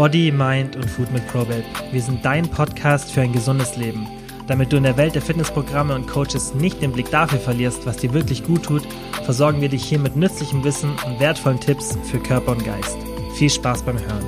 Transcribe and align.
Body, 0.00 0.32
Mind 0.32 0.76
und 0.76 0.88
Food 0.88 1.12
mit 1.12 1.28
Probate. 1.28 1.62
Wir 1.92 2.00
sind 2.00 2.24
dein 2.24 2.48
Podcast 2.50 3.12
für 3.12 3.20
ein 3.20 3.34
gesundes 3.34 3.76
Leben. 3.76 4.08
Damit 4.46 4.72
du 4.72 4.78
in 4.78 4.84
der 4.84 4.96
Welt 4.96 5.14
der 5.14 5.20
Fitnessprogramme 5.20 5.94
und 5.94 6.08
Coaches 6.08 6.54
nicht 6.54 6.80
den 6.80 6.92
Blick 6.92 7.10
dafür 7.10 7.38
verlierst, 7.38 7.84
was 7.84 7.98
dir 7.98 8.14
wirklich 8.14 8.42
gut 8.42 8.62
tut, 8.62 8.80
versorgen 9.24 9.60
wir 9.60 9.68
dich 9.68 9.84
hier 9.84 9.98
mit 9.98 10.16
nützlichem 10.16 10.64
Wissen 10.64 10.92
und 11.04 11.20
wertvollen 11.20 11.60
Tipps 11.60 11.98
für 12.10 12.18
Körper 12.18 12.52
und 12.52 12.64
Geist. 12.64 12.96
Viel 13.34 13.50
Spaß 13.50 13.82
beim 13.82 13.98
Hören. 13.98 14.24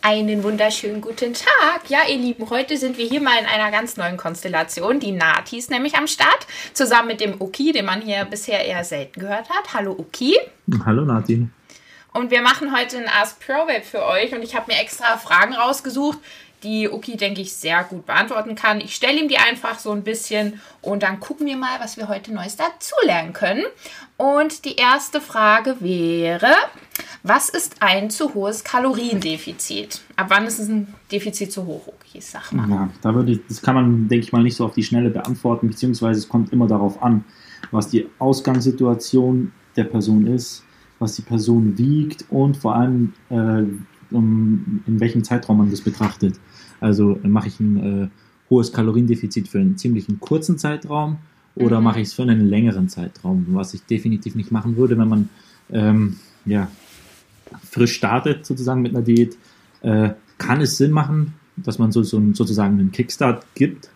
Einen 0.00 0.42
wunderschönen 0.42 1.02
guten 1.02 1.34
Tag. 1.34 1.90
Ja, 1.90 2.08
ihr 2.08 2.16
Lieben, 2.16 2.48
heute 2.48 2.78
sind 2.78 2.96
wir 2.96 3.04
hier 3.04 3.20
mal 3.20 3.38
in 3.38 3.44
einer 3.44 3.70
ganz 3.70 3.98
neuen 3.98 4.16
Konstellation. 4.16 4.98
Die 4.98 5.12
Nati 5.12 5.58
ist 5.58 5.70
nämlich 5.70 5.94
am 5.94 6.06
Start, 6.06 6.46
zusammen 6.72 7.08
mit 7.08 7.20
dem 7.20 7.38
Uki, 7.38 7.72
den 7.72 7.84
man 7.84 8.00
hier 8.00 8.24
bisher 8.24 8.64
eher 8.64 8.82
selten 8.84 9.20
gehört 9.20 9.50
hat. 9.50 9.74
Hallo 9.74 9.92
Uki. 9.92 10.38
Hallo 10.86 11.04
Nati. 11.04 11.46
Und 12.12 12.30
wir 12.30 12.42
machen 12.42 12.76
heute 12.76 12.98
ein 12.98 13.08
Ask 13.08 13.38
Pro 13.44 13.66
Web 13.68 13.84
für 13.84 14.04
euch 14.04 14.34
und 14.34 14.42
ich 14.42 14.56
habe 14.56 14.72
mir 14.72 14.80
extra 14.80 15.16
Fragen 15.16 15.54
rausgesucht, 15.54 16.18
die 16.62 16.88
Uki, 16.88 17.16
denke 17.16 17.40
ich, 17.40 17.54
sehr 17.54 17.84
gut 17.84 18.06
beantworten 18.06 18.54
kann. 18.54 18.80
Ich 18.80 18.94
stelle 18.94 19.18
ihm 19.18 19.28
die 19.28 19.38
einfach 19.38 19.78
so 19.78 19.92
ein 19.92 20.02
bisschen 20.02 20.60
und 20.82 21.02
dann 21.02 21.20
gucken 21.20 21.46
wir 21.46 21.56
mal, 21.56 21.80
was 21.80 21.96
wir 21.96 22.08
heute 22.08 22.34
Neues 22.34 22.56
dazulernen 22.56 23.32
können. 23.32 23.64
Und 24.16 24.64
die 24.64 24.76
erste 24.76 25.20
Frage 25.20 25.76
wäre, 25.80 26.52
was 27.22 27.48
ist 27.48 27.76
ein 27.80 28.10
zu 28.10 28.34
hohes 28.34 28.64
Kaloriendefizit? 28.64 30.02
Ab 30.16 30.26
wann 30.28 30.46
ist 30.46 30.58
ein 30.58 30.94
Defizit 31.10 31.52
zu 31.52 31.64
hoch? 31.64 31.88
Okay, 31.88 32.20
sag 32.20 32.52
mal. 32.52 32.68
Ja, 32.68 32.88
da 33.00 33.14
würde 33.14 33.32
ich, 33.32 33.40
das 33.48 33.62
kann 33.62 33.74
man, 33.74 34.08
denke 34.08 34.26
ich 34.26 34.32
mal, 34.32 34.42
nicht 34.42 34.56
so 34.56 34.66
auf 34.66 34.74
die 34.74 34.82
Schnelle 34.82 35.10
beantworten, 35.10 35.68
beziehungsweise 35.68 36.18
es 36.18 36.28
kommt 36.28 36.52
immer 36.52 36.66
darauf 36.66 37.02
an, 37.02 37.24
was 37.70 37.88
die 37.88 38.06
Ausgangssituation 38.18 39.52
der 39.76 39.84
Person 39.84 40.26
ist, 40.26 40.64
was 41.00 41.16
die 41.16 41.22
Person 41.22 41.76
wiegt 41.76 42.26
und 42.30 42.56
vor 42.56 42.76
allem 42.76 43.14
äh, 43.30 43.64
in 44.12 44.82
welchem 44.86 45.24
Zeitraum 45.24 45.58
man 45.58 45.70
das 45.70 45.80
betrachtet. 45.80 46.38
Also 46.78 47.18
äh, 47.24 47.28
mache 47.28 47.48
ich 47.48 47.58
ein 47.58 48.04
äh, 48.04 48.08
hohes 48.48 48.72
Kaloriendefizit 48.72 49.48
für 49.48 49.58
einen 49.58 49.76
ziemlich 49.76 50.06
kurzen 50.20 50.58
Zeitraum 50.58 51.18
oder 51.54 51.78
mhm. 51.78 51.84
mache 51.84 52.00
ich 52.00 52.08
es 52.08 52.14
für 52.14 52.22
einen 52.22 52.48
längeren 52.48 52.88
Zeitraum, 52.88 53.46
was 53.50 53.74
ich 53.74 53.82
definitiv 53.82 54.34
nicht 54.34 54.52
machen 54.52 54.76
würde, 54.76 54.96
wenn 54.98 55.08
man 55.08 55.28
ähm, 55.70 56.16
ja, 56.44 56.68
frisch 57.68 57.94
startet 57.94 58.46
sozusagen 58.46 58.82
mit 58.82 58.94
einer 58.94 59.04
Diät. 59.04 59.36
Äh, 59.82 60.10
kann 60.38 60.60
es 60.60 60.76
Sinn 60.76 60.90
machen, 60.90 61.34
dass 61.56 61.78
man 61.78 61.92
so, 61.92 62.02
so 62.02 62.20
sozusagen 62.32 62.78
einen 62.78 62.92
Kickstart 62.92 63.46
gibt, 63.54 63.90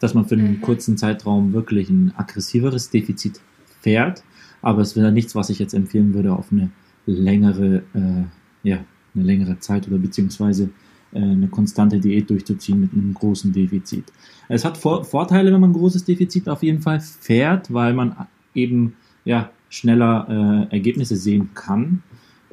dass 0.00 0.14
man 0.14 0.26
für 0.26 0.34
einen 0.34 0.52
mhm. 0.52 0.60
kurzen 0.60 0.98
Zeitraum 0.98 1.52
wirklich 1.52 1.88
ein 1.88 2.12
aggressiveres 2.16 2.90
Defizit 2.90 3.40
fährt 3.80 4.22
aber 4.62 4.82
es 4.82 4.96
wäre 4.96 5.12
nichts, 5.12 5.34
was 5.34 5.50
ich 5.50 5.58
jetzt 5.58 5.74
empfehlen 5.74 6.14
würde, 6.14 6.32
auf 6.32 6.52
eine 6.52 6.70
längere, 7.06 7.82
äh, 7.94 8.68
ja, 8.68 8.78
eine 9.14 9.24
längere 9.24 9.58
Zeit 9.58 9.88
oder 9.88 9.98
beziehungsweise 9.98 10.70
äh, 11.12 11.20
eine 11.20 11.48
konstante 11.48 11.98
Diät 11.98 12.30
durchzuziehen 12.30 12.80
mit 12.80 12.92
einem 12.92 13.14
großen 13.14 13.52
Defizit. 13.52 14.04
Es 14.48 14.64
hat 14.64 14.76
Vor 14.76 15.04
Vorteile, 15.04 15.52
wenn 15.52 15.60
man 15.60 15.70
ein 15.70 15.74
großes 15.74 16.04
Defizit 16.04 16.48
auf 16.48 16.62
jeden 16.62 16.82
Fall 16.82 17.00
fährt, 17.00 17.72
weil 17.72 17.94
man 17.94 18.14
eben 18.54 18.94
ja, 19.24 19.50
schneller 19.68 20.68
äh, 20.70 20.74
Ergebnisse 20.74 21.16
sehen 21.16 21.50
kann 21.54 22.02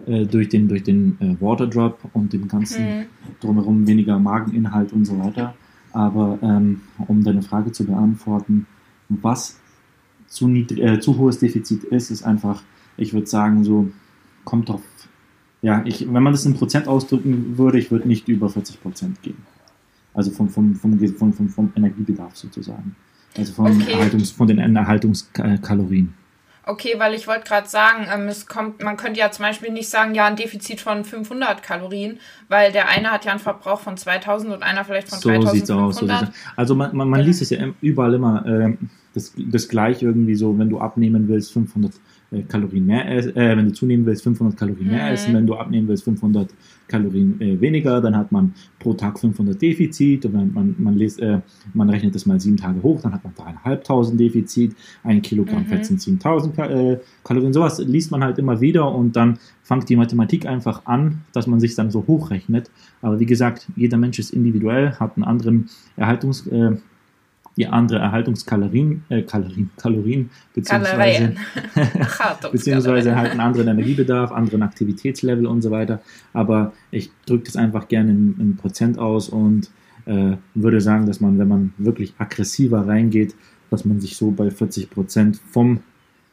äh, 0.05 0.25
durch 0.25 0.49
den, 0.49 0.67
durch 0.67 0.83
den 0.83 1.17
äh, 1.19 1.41
Water 1.41 1.67
Drop 1.67 1.99
und 2.13 2.33
den 2.33 2.47
ganzen 2.47 2.85
mhm. 2.85 3.05
drumherum 3.41 3.87
weniger 3.87 4.19
Mageninhalt 4.19 4.93
und 4.93 5.05
so 5.05 5.19
weiter. 5.19 5.55
Aber 5.93 6.37
ähm, 6.41 6.81
um 7.07 7.23
deine 7.23 7.41
Frage 7.41 7.71
zu 7.71 7.85
beantworten, 7.85 8.67
was 9.09 9.59
zu, 10.27 10.49
äh, 10.49 10.99
zu 10.99 11.17
hohes 11.17 11.39
Defizit 11.39 11.83
ist, 11.85 12.11
ist 12.11 12.23
einfach, 12.23 12.61
ich 12.97 13.13
würde 13.13 13.27
sagen, 13.27 13.63
so 13.63 13.89
kommt 14.43 14.69
auf, 14.69 14.81
ja, 15.61 15.83
ich, 15.85 16.05
wenn 16.11 16.23
man 16.23 16.33
das 16.33 16.45
in 16.45 16.53
Prozent 16.53 16.87
ausdrücken 16.87 17.57
würde, 17.57 17.79
ich 17.79 17.91
würde 17.91 18.07
nicht 18.07 18.27
über 18.27 18.49
40 18.49 18.81
Prozent 18.81 19.21
gehen. 19.21 19.37
Also 20.13 20.31
vom, 20.31 20.49
vom, 20.49 20.75
vom, 20.75 20.99
vom, 20.99 21.33
vom, 21.33 21.49
vom 21.49 21.71
Energiebedarf 21.75 22.35
sozusagen. 22.35 22.95
Also 23.35 23.53
vom 23.53 23.65
okay. 23.81 23.91
Erhaltungs, 23.91 24.31
von 24.31 24.47
den 24.47 24.57
Erhaltungskalorien. 24.57 26.13
Okay, 26.67 26.95
weil 26.97 27.13
ich 27.13 27.27
wollte 27.27 27.47
gerade 27.47 27.67
sagen, 27.67 28.07
ähm, 28.13 28.27
es 28.27 28.45
kommt, 28.45 28.83
man 28.83 28.97
könnte 28.97 29.19
ja 29.19 29.31
zum 29.31 29.43
Beispiel 29.45 29.71
nicht 29.71 29.89
sagen, 29.89 30.13
ja, 30.15 30.25
ein 30.25 30.35
Defizit 30.35 30.81
von 30.81 31.05
500 31.05 31.63
Kalorien, 31.63 32.19
weil 32.49 32.71
der 32.71 32.89
eine 32.89 33.11
hat 33.11 33.25
ja 33.25 33.31
einen 33.31 33.39
Verbrauch 33.39 33.79
von 33.79 33.95
2000 33.95 34.53
und 34.53 34.63
einer 34.63 34.83
vielleicht 34.83 35.09
von 35.09 35.19
so 35.19 35.29
3500. 35.29 35.55
Sieht's 35.55 35.71
aus, 35.71 35.95
so 35.95 36.07
sieht's 36.07 36.21
aus. 36.21 36.35
Also 36.55 36.75
man, 36.75 36.95
man, 36.95 37.09
man 37.09 37.21
liest 37.21 37.41
es 37.41 37.51
ja 37.51 37.59
überall 37.81 38.13
immer, 38.13 38.45
äh, 38.45 38.73
das, 39.13 39.33
das 39.37 39.67
gleich 39.69 40.03
irgendwie 40.03 40.35
so, 40.35 40.57
wenn 40.59 40.69
du 40.69 40.79
abnehmen 40.79 41.27
willst, 41.27 41.53
500 41.53 41.93
äh, 41.93 41.95
Kalorien 42.47 42.85
mehr 42.85 43.09
essen, 43.09 43.35
äh, 43.35 43.55
wenn 43.55 43.65
du 43.65 43.73
zunehmen 43.73 44.05
willst, 44.05 44.23
500 44.23 44.57
Kalorien 44.57 44.87
mehr 44.87 45.05
mhm. 45.05 45.13
essen, 45.13 45.33
wenn 45.33 45.47
du 45.47 45.55
abnehmen 45.55 45.87
willst, 45.87 46.03
500 46.03 46.49
Kalorien 46.87 47.39
äh, 47.39 47.59
weniger, 47.59 48.01
dann 48.01 48.15
hat 48.17 48.31
man 48.31 48.53
pro 48.79 48.93
Tag 48.93 49.19
500 49.19 49.61
Defizit. 49.61 50.25
Und 50.25 50.33
wenn 50.33 50.53
man, 50.53 50.75
man, 50.77 50.95
liest, 50.95 51.21
äh, 51.21 51.39
man 51.73 51.89
rechnet 51.89 52.15
das 52.15 52.25
mal 52.25 52.39
sieben 52.39 52.57
Tage 52.57 52.81
hoch, 52.83 53.01
dann 53.01 53.13
hat 53.13 53.23
man 53.23 53.33
3.500 53.33 54.17
Defizit, 54.17 54.75
ein 55.03 55.21
Kilogramm 55.21 55.63
mhm. 55.63 55.67
Fett 55.67 55.85
sind 55.85 56.01
7.000 56.01 56.93
äh, 56.93 56.99
Kalorien, 57.23 57.53
sowas 57.53 57.79
liest 57.79 58.11
man 58.11 58.23
halt 58.23 58.37
immer 58.39 58.59
wieder 58.59 58.93
und 58.93 59.15
dann 59.15 59.39
fängt 59.63 59.87
die 59.89 59.95
Mathematik 59.95 60.45
einfach 60.45 60.85
an, 60.85 61.21
dass 61.33 61.47
man 61.47 61.59
sich 61.59 61.75
dann 61.75 61.91
so 61.91 62.05
hochrechnet, 62.07 62.69
aber 63.01 63.19
wie 63.19 63.25
gesagt, 63.25 63.67
jeder 63.75 63.97
Mensch 63.97 64.17
ist 64.19 64.31
individuell, 64.31 64.93
hat 64.93 65.17
einen 65.17 65.23
anderen 65.23 65.69
Erhaltungs- 65.97 66.49
die 67.57 67.67
andere 67.67 67.99
Erhaltungskalorien, 67.99 69.03
äh, 69.09 69.23
Kalorien, 69.23 69.71
Kalorien 69.77 70.29
beziehungsweise, 70.53 71.35
beziehungsweise 72.51 73.15
halt 73.15 73.31
einen 73.31 73.39
anderen 73.39 73.67
Energiebedarf, 73.67 74.31
anderen 74.31 74.61
Aktivitätslevel 74.61 75.47
und 75.47 75.63
so 75.63 75.71
weiter. 75.71 75.99
Aber 76.33 76.73
ich 76.91 77.11
drücke 77.25 77.45
das 77.45 77.55
einfach 77.55 77.87
gerne 77.87 78.11
in, 78.11 78.35
in 78.39 78.57
Prozent 78.57 78.99
aus 78.99 79.29
und 79.29 79.71
äh, 80.05 80.37
würde 80.53 80.79
sagen, 80.79 81.07
dass 81.07 81.19
man, 81.19 81.37
wenn 81.39 81.47
man 81.47 81.73
wirklich 81.77 82.13
aggressiver 82.19 82.87
reingeht, 82.87 83.35
dass 83.69 83.83
man 83.83 83.99
sich 83.99 84.15
so 84.15 84.31
bei 84.31 84.49
40 84.49 84.89
Prozent 84.89 85.37
vom 85.51 85.81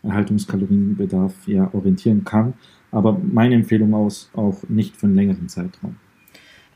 Erhaltungskalorienbedarf 0.03 1.33
ja 1.47 1.71
orientieren 1.73 2.25
kann. 2.25 2.55
Aber 2.93 3.19
meine 3.19 3.55
Empfehlung 3.57 3.95
aus 3.95 4.31
auch 4.35 4.59
nicht 4.69 4.97
für 4.97 5.07
einen 5.07 5.17
längeren 5.17 5.49
Zeitraum. 5.49 5.97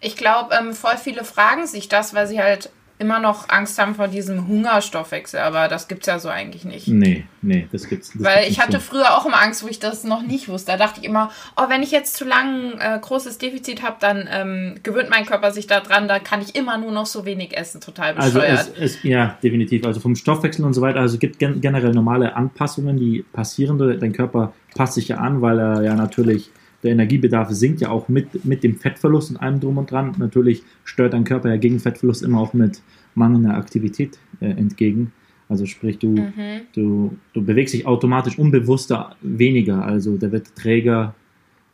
Ich 0.00 0.16
glaube, 0.16 0.54
ähm, 0.58 0.72
voll 0.72 0.96
viele 0.96 1.24
fragen 1.24 1.66
sich 1.66 1.88
das, 1.88 2.14
weil 2.14 2.26
sie 2.26 2.40
halt 2.40 2.70
immer 2.98 3.20
noch 3.20 3.48
Angst 3.48 3.78
haben 3.78 3.94
vor 3.94 4.08
diesem 4.08 4.48
Hungerstoffwechsel, 4.48 5.40
aber 5.40 5.68
das 5.68 5.86
gibt 5.86 6.02
es 6.02 6.06
ja 6.06 6.18
so 6.18 6.28
eigentlich 6.28 6.64
nicht. 6.64 6.88
Nee, 6.88 7.24
nee, 7.42 7.68
das 7.70 7.88
gibt's. 7.88 8.12
Das 8.12 8.22
Weil 8.22 8.48
ich 8.48 8.60
hatte 8.60 8.78
so. 8.78 8.80
früher 8.80 9.16
auch 9.16 9.24
immer 9.24 9.40
Angst, 9.40 9.62
wo 9.62 9.68
ich 9.68 9.78
das 9.78 10.02
noch 10.02 10.22
nicht 10.22 10.48
wusste. 10.48 10.72
Da 10.72 10.78
dachte 10.78 11.00
ich 11.00 11.06
immer, 11.06 11.30
oh, 11.56 11.68
wenn 11.68 11.82
ich 11.82 11.92
jetzt 11.92 12.16
zu 12.16 12.24
lang 12.24 12.78
äh, 12.80 12.98
großes 13.00 13.38
Defizit 13.38 13.82
habe, 13.82 13.96
dann 14.00 14.28
ähm, 14.30 14.74
gewöhnt 14.82 15.10
mein 15.10 15.26
Körper 15.26 15.52
sich 15.52 15.66
daran, 15.66 16.08
da 16.08 16.18
kann 16.18 16.42
ich 16.42 16.56
immer 16.56 16.76
nur 16.76 16.90
noch 16.90 17.06
so 17.06 17.24
wenig 17.24 17.56
essen, 17.56 17.80
total 17.80 18.14
bescheuert. 18.14 18.58
Also 18.58 18.72
es, 18.76 18.96
es, 18.96 19.02
ja, 19.04 19.38
definitiv. 19.42 19.84
Also 19.84 20.00
vom 20.00 20.16
Stoffwechsel 20.16 20.64
und 20.64 20.74
so 20.74 20.80
weiter, 20.80 21.00
also 21.00 21.14
es 21.14 21.20
gibt 21.20 21.38
gen 21.38 21.60
generell 21.60 21.92
normale 21.92 22.34
Anpassungen, 22.34 22.96
die 22.96 23.24
passieren. 23.32 23.78
Dein 23.78 24.12
Körper 24.12 24.52
passt 24.74 24.94
sich 24.94 25.08
ja 25.08 25.18
an, 25.18 25.40
weil 25.40 25.58
er 25.58 25.82
ja 25.82 25.94
natürlich 25.94 26.50
der 26.82 26.92
Energiebedarf 26.92 27.50
sinkt 27.50 27.80
ja 27.80 27.90
auch 27.90 28.08
mit, 28.08 28.44
mit 28.44 28.62
dem 28.62 28.76
Fettverlust 28.76 29.30
und 29.30 29.36
allem 29.38 29.60
drum 29.60 29.78
und 29.78 29.90
dran. 29.90 30.14
Natürlich 30.18 30.62
steuert 30.84 31.12
dein 31.12 31.24
Körper 31.24 31.48
ja 31.48 31.56
gegen 31.56 31.80
Fettverlust 31.80 32.22
immer 32.22 32.40
auch 32.40 32.54
mit 32.54 32.82
mangelnder 33.14 33.56
Aktivität 33.56 34.18
äh, 34.40 34.50
entgegen. 34.50 35.12
Also 35.48 35.66
sprich, 35.66 35.98
du, 35.98 36.10
mhm. 36.10 36.60
du, 36.74 37.16
du 37.32 37.44
bewegst 37.44 37.74
dich 37.74 37.86
automatisch 37.86 38.38
unbewusster 38.38 39.16
weniger. 39.22 39.84
Also 39.84 40.16
der 40.16 40.30
Wettträger 40.30 41.14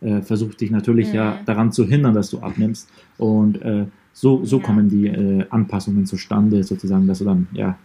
äh, 0.00 0.22
versucht 0.22 0.60
dich 0.60 0.70
natürlich 0.70 1.08
mhm. 1.08 1.14
ja 1.14 1.40
daran 1.44 1.72
zu 1.72 1.86
hindern, 1.86 2.14
dass 2.14 2.30
du 2.30 2.38
abnimmst. 2.38 2.88
Und 3.18 3.60
äh, 3.62 3.86
so, 4.12 4.44
so 4.44 4.58
ja. 4.58 4.62
kommen 4.62 4.88
die 4.88 5.08
äh, 5.08 5.44
Anpassungen 5.50 6.06
zustande, 6.06 6.62
sozusagen, 6.62 7.06
dass 7.06 7.18
du 7.18 7.24
dann 7.24 7.48
ja 7.52 7.76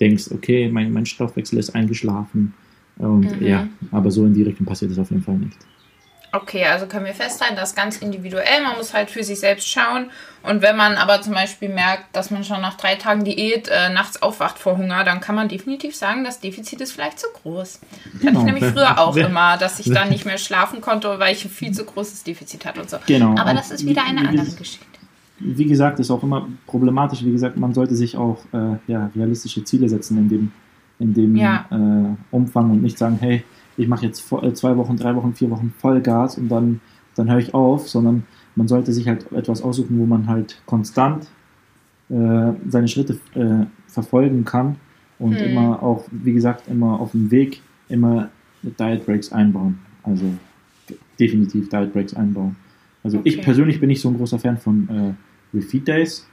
denkst, 0.00 0.30
okay, 0.32 0.68
mein, 0.70 0.92
mein 0.92 1.06
Stoffwechsel 1.06 1.58
ist 1.58 1.70
eingeschlafen. 1.70 2.52
Und 2.98 3.40
mhm. 3.40 3.46
ja, 3.46 3.68
aber 3.92 4.10
so 4.10 4.26
in 4.26 4.34
die 4.34 4.42
Richtung 4.42 4.66
passiert 4.66 4.90
es 4.90 4.98
auf 4.98 5.10
jeden 5.10 5.22
Fall 5.22 5.38
nicht. 5.38 5.56
Okay, 6.32 6.64
also 6.64 6.86
können 6.86 7.06
wir 7.06 7.14
festhalten, 7.14 7.56
das 7.56 7.70
ist 7.70 7.76
ganz 7.76 7.96
individuell. 7.96 8.62
Man 8.62 8.76
muss 8.76 8.94
halt 8.94 9.10
für 9.10 9.24
sich 9.24 9.40
selbst 9.40 9.68
schauen. 9.68 10.10
Und 10.42 10.62
wenn 10.62 10.76
man 10.76 10.94
aber 10.94 11.20
zum 11.22 11.34
Beispiel 11.34 11.68
merkt, 11.68 12.14
dass 12.14 12.30
man 12.30 12.44
schon 12.44 12.60
nach 12.60 12.76
drei 12.76 12.94
Tagen 12.94 13.24
Diät 13.24 13.68
äh, 13.68 13.92
nachts 13.92 14.22
aufwacht 14.22 14.58
vor 14.58 14.78
Hunger, 14.78 15.02
dann 15.02 15.20
kann 15.20 15.34
man 15.34 15.48
definitiv 15.48 15.96
sagen, 15.96 16.24
das 16.24 16.40
Defizit 16.40 16.80
ist 16.80 16.92
vielleicht 16.92 17.18
zu 17.18 17.26
groß. 17.42 17.80
Das 17.80 18.20
genau. 18.20 18.26
hatte 18.26 18.38
ich 18.38 18.44
nämlich 18.54 18.72
früher 18.72 18.98
auch 19.00 19.16
immer, 19.16 19.56
dass 19.56 19.80
ich 19.80 19.92
dann 19.92 20.08
nicht 20.08 20.24
mehr 20.24 20.38
schlafen 20.38 20.80
konnte, 20.80 21.18
weil 21.18 21.32
ich 21.34 21.44
ein 21.44 21.50
viel 21.50 21.72
zu 21.72 21.84
großes 21.84 22.22
Defizit 22.22 22.64
hatte 22.64 22.80
und 22.80 22.88
so. 22.88 22.98
Genau. 23.06 23.36
Aber 23.36 23.52
das 23.52 23.70
ist 23.70 23.84
wieder 23.84 24.04
eine 24.04 24.20
andere 24.28 24.46
Geschichte. 24.46 24.86
Wie 25.40 25.64
gesagt, 25.64 25.98
ist 25.98 26.10
auch 26.10 26.22
immer 26.22 26.46
problematisch. 26.66 27.24
Wie 27.24 27.32
gesagt, 27.32 27.56
man 27.56 27.74
sollte 27.74 27.96
sich 27.96 28.16
auch 28.16 28.38
äh, 28.52 28.76
ja, 28.86 29.10
realistische 29.16 29.64
Ziele 29.64 29.88
setzen 29.88 30.18
in 30.18 30.28
dem, 30.28 30.52
in 30.98 31.14
dem 31.14 31.34
ja. 31.34 31.64
äh, 31.70 32.34
Umfang 32.34 32.70
und 32.70 32.82
nicht 32.82 32.98
sagen, 32.98 33.18
hey, 33.20 33.42
ich 33.76 33.88
mache 33.88 34.06
jetzt 34.06 34.30
äh, 34.32 34.52
zwei 34.52 34.76
Wochen, 34.76 34.96
drei 34.96 35.14
Wochen, 35.14 35.34
vier 35.34 35.50
Wochen 35.50 35.72
Vollgas 35.78 36.38
und 36.38 36.48
dann, 36.48 36.80
dann 37.14 37.30
höre 37.30 37.38
ich 37.38 37.54
auf, 37.54 37.88
sondern 37.88 38.24
man 38.56 38.68
sollte 38.68 38.92
sich 38.92 39.08
halt 39.08 39.30
etwas 39.32 39.62
aussuchen, 39.62 39.98
wo 39.98 40.06
man 40.06 40.26
halt 40.26 40.60
konstant 40.66 41.28
äh, 42.08 42.52
seine 42.68 42.88
Schritte 42.88 43.18
äh, 43.34 43.66
verfolgen 43.86 44.44
kann 44.44 44.76
und 45.18 45.40
hm. 45.40 45.48
immer 45.48 45.82
auch, 45.82 46.04
wie 46.10 46.32
gesagt, 46.32 46.68
immer 46.68 47.00
auf 47.00 47.12
dem 47.12 47.30
Weg 47.30 47.62
immer 47.88 48.30
Diet 48.62 49.06
Breaks 49.06 49.32
einbauen. 49.32 49.78
Also 50.02 50.32
definitiv 51.18 51.68
Diet 51.68 51.92
Breaks 51.92 52.14
einbauen. 52.14 52.56
Also 53.02 53.18
Okay. 53.18 53.28
ich 53.28 53.42
persönlich 53.42 53.80
bin 53.80 53.88
nicht 53.88 54.00
so 54.00 54.08
ein 54.08 54.16
großer 54.16 54.38
Fan 54.38 54.58
von 54.58 54.88
äh, 54.88 55.56
Refeed 55.56 55.88
Days 55.88 56.26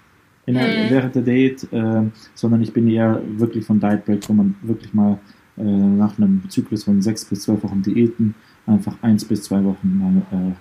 in 0.45 0.55
Mhm. 0.55 0.89
während 0.89 1.15
der 1.15 1.21
Diät, 1.21 1.67
äh, 1.71 2.03
sondern 2.33 2.61
ich 2.61 2.73
bin 2.73 2.87
eher 2.87 3.21
wirklich 3.37 3.65
von 3.65 3.79
Diet 3.79 4.05
Breaks, 4.05 4.29
wo 4.29 4.33
man 4.33 4.55
wirklich 4.61 4.93
mal 4.93 5.19
äh, 5.57 5.63
nach 5.63 6.17
einem 6.17 6.43
Zyklus 6.49 6.83
von 6.83 7.01
sechs 7.01 7.25
bis 7.25 7.41
zwölf 7.41 7.63
Wochen 7.63 7.81
Diäten 7.81 8.35
einfach 8.65 8.95
eins 9.01 9.25
bis 9.25 9.43
zwei 9.43 9.63
Wochen 9.63 9.97
mal 9.97 10.21
äh, 10.31 10.53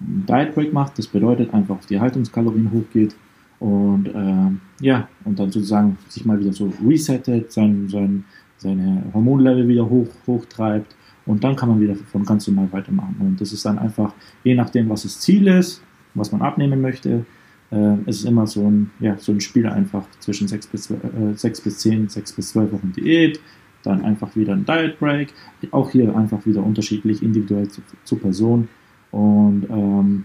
Diet 0.00 0.54
Break 0.54 0.72
macht. 0.72 0.98
Das 0.98 1.06
bedeutet 1.06 1.52
einfach 1.52 1.76
auf 1.76 1.86
die 1.86 1.94
Erhaltungskalorien 1.94 2.70
hochgeht 2.72 3.14
und 3.60 4.06
äh, 4.06 4.84
ja, 4.84 5.08
und 5.24 5.38
dann 5.38 5.52
sozusagen 5.52 5.98
sich 6.08 6.24
mal 6.24 6.40
wieder 6.40 6.52
so 6.52 6.72
resettet, 6.84 7.52
sein, 7.52 7.88
sein, 7.88 8.24
seine 8.56 9.04
Hormonlevel 9.12 9.68
wieder 9.68 9.88
hoch, 9.88 10.08
hochtreibt 10.26 10.96
und 11.26 11.44
dann 11.44 11.54
kann 11.56 11.68
man 11.68 11.80
wieder 11.80 11.94
von 11.94 12.24
ganz 12.24 12.48
normal 12.48 12.72
weitermachen. 12.72 13.16
Und 13.20 13.40
das 13.40 13.52
ist 13.52 13.64
dann 13.66 13.78
einfach, 13.78 14.14
je 14.42 14.54
nachdem, 14.54 14.88
was 14.88 15.02
das 15.02 15.20
Ziel 15.20 15.46
ist, 15.46 15.82
was 16.14 16.32
man 16.32 16.40
abnehmen 16.40 16.80
möchte, 16.80 17.26
äh, 17.70 17.96
es 18.06 18.20
ist 18.20 18.24
immer 18.24 18.46
so 18.46 18.66
ein, 18.66 18.90
ja, 18.98 19.18
so 19.18 19.30
ein 19.32 19.40
Spiel 19.40 19.66
einfach 19.66 20.06
zwischen 20.20 20.48
6 20.48 20.66
bis, 20.68 20.82
12, 20.84 21.04
äh, 21.04 21.34
6 21.36 21.60
bis 21.60 21.78
10, 21.78 22.08
6 22.08 22.32
bis 22.32 22.48
12 22.48 22.72
Wochen 22.72 22.92
Diät, 22.92 23.40
dann 23.82 24.04
einfach 24.04 24.36
wieder 24.36 24.52
ein 24.52 24.64
Diet 24.64 24.98
Break, 24.98 25.32
auch 25.70 25.90
hier 25.90 26.14
einfach 26.16 26.44
wieder 26.46 26.62
unterschiedlich, 26.62 27.22
individuell 27.22 27.68
zu, 27.68 27.82
zu 28.04 28.16
Person 28.16 28.68
und 29.10 29.66
ähm, 29.70 30.24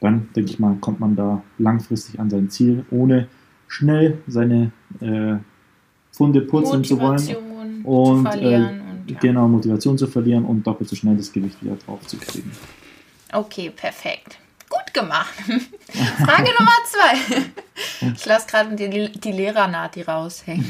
dann, 0.00 0.28
denke 0.34 0.50
ich 0.50 0.58
mal, 0.58 0.76
kommt 0.80 1.00
man 1.00 1.16
da 1.16 1.42
langfristig 1.58 2.18
an 2.18 2.28
sein 2.28 2.50
Ziel, 2.50 2.84
ohne 2.90 3.28
schnell 3.68 4.18
seine 4.26 4.72
äh, 5.00 5.36
Funde 6.10 6.42
purzeln 6.42 6.84
zu 6.84 6.98
wollen 7.00 7.12
Motivation 7.12 7.84
und 7.84 8.16
zu 8.16 8.22
verlieren. 8.22 8.62
äh, 8.62 9.00
und, 9.02 9.10
ja. 9.10 9.18
genau 9.20 9.48
Motivation 9.48 9.98
zu 9.98 10.06
verlieren 10.06 10.44
und 10.44 10.66
doppelt 10.66 10.90
so 10.90 10.96
schnell 10.96 11.16
das 11.16 11.32
Gewicht 11.32 11.62
wieder 11.62 11.76
drauf 11.76 12.06
zu 12.06 12.18
kriegen. 12.18 12.50
Okay, 13.32 13.70
perfekt. 13.70 14.38
Gut 14.68 14.92
gemacht. 14.92 15.32
Frage 16.24 16.50
Nummer 16.58 16.78
zwei. 16.86 17.42
Ich 18.14 18.26
lasse 18.26 18.46
gerade 18.48 18.74
die, 18.74 19.10
die 19.12 19.32
Lehrernaht, 19.32 19.94
die 19.94 20.02
raushängen. 20.02 20.64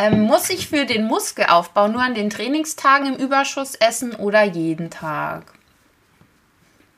Ähm, 0.00 0.22
muss 0.22 0.48
ich 0.50 0.68
für 0.68 0.84
den 0.84 1.06
Muskelaufbau 1.06 1.88
nur 1.88 2.02
an 2.02 2.14
den 2.14 2.30
Trainingstagen 2.30 3.14
im 3.14 3.20
Überschuss 3.24 3.74
essen 3.74 4.14
oder 4.14 4.44
jeden 4.44 4.90
Tag? 4.90 5.52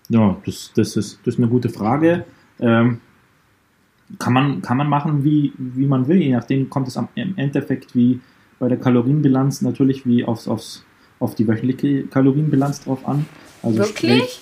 Ja, 0.09 0.37
das, 0.45 0.73
das, 0.75 0.97
ist, 0.97 1.19
das 1.25 1.35
ist 1.35 1.39
eine 1.39 1.49
gute 1.49 1.69
Frage. 1.69 2.25
Ähm, 2.59 3.01
kann, 4.19 4.33
man, 4.33 4.61
kann 4.61 4.77
man 4.77 4.89
machen, 4.89 5.23
wie, 5.25 5.53
wie 5.57 5.87
man 5.87 6.09
will. 6.09 6.21
Je 6.21 6.33
nachdem 6.33 6.69
kommt 6.69 6.89
es 6.89 6.97
am, 6.97 7.09
im 7.15 7.39
Endeffekt 7.39 7.95
wie 7.95 8.21
bei 8.59 8.69
der 8.69 8.79
Kalorienbilanz 8.79 9.63
natürlich 9.63 10.05
wie 10.05 10.25
aufs, 10.25 10.49
aufs, 10.49 10.85
auf 11.21 11.35
die 11.37 11.47
wöchentliche 11.47 12.07
Kalorienbilanz 12.09 12.83
drauf 12.85 13.07
an. 13.07 13.25
Also 13.63 13.85
sprich- 13.85 14.03
Wirklich? 14.11 14.41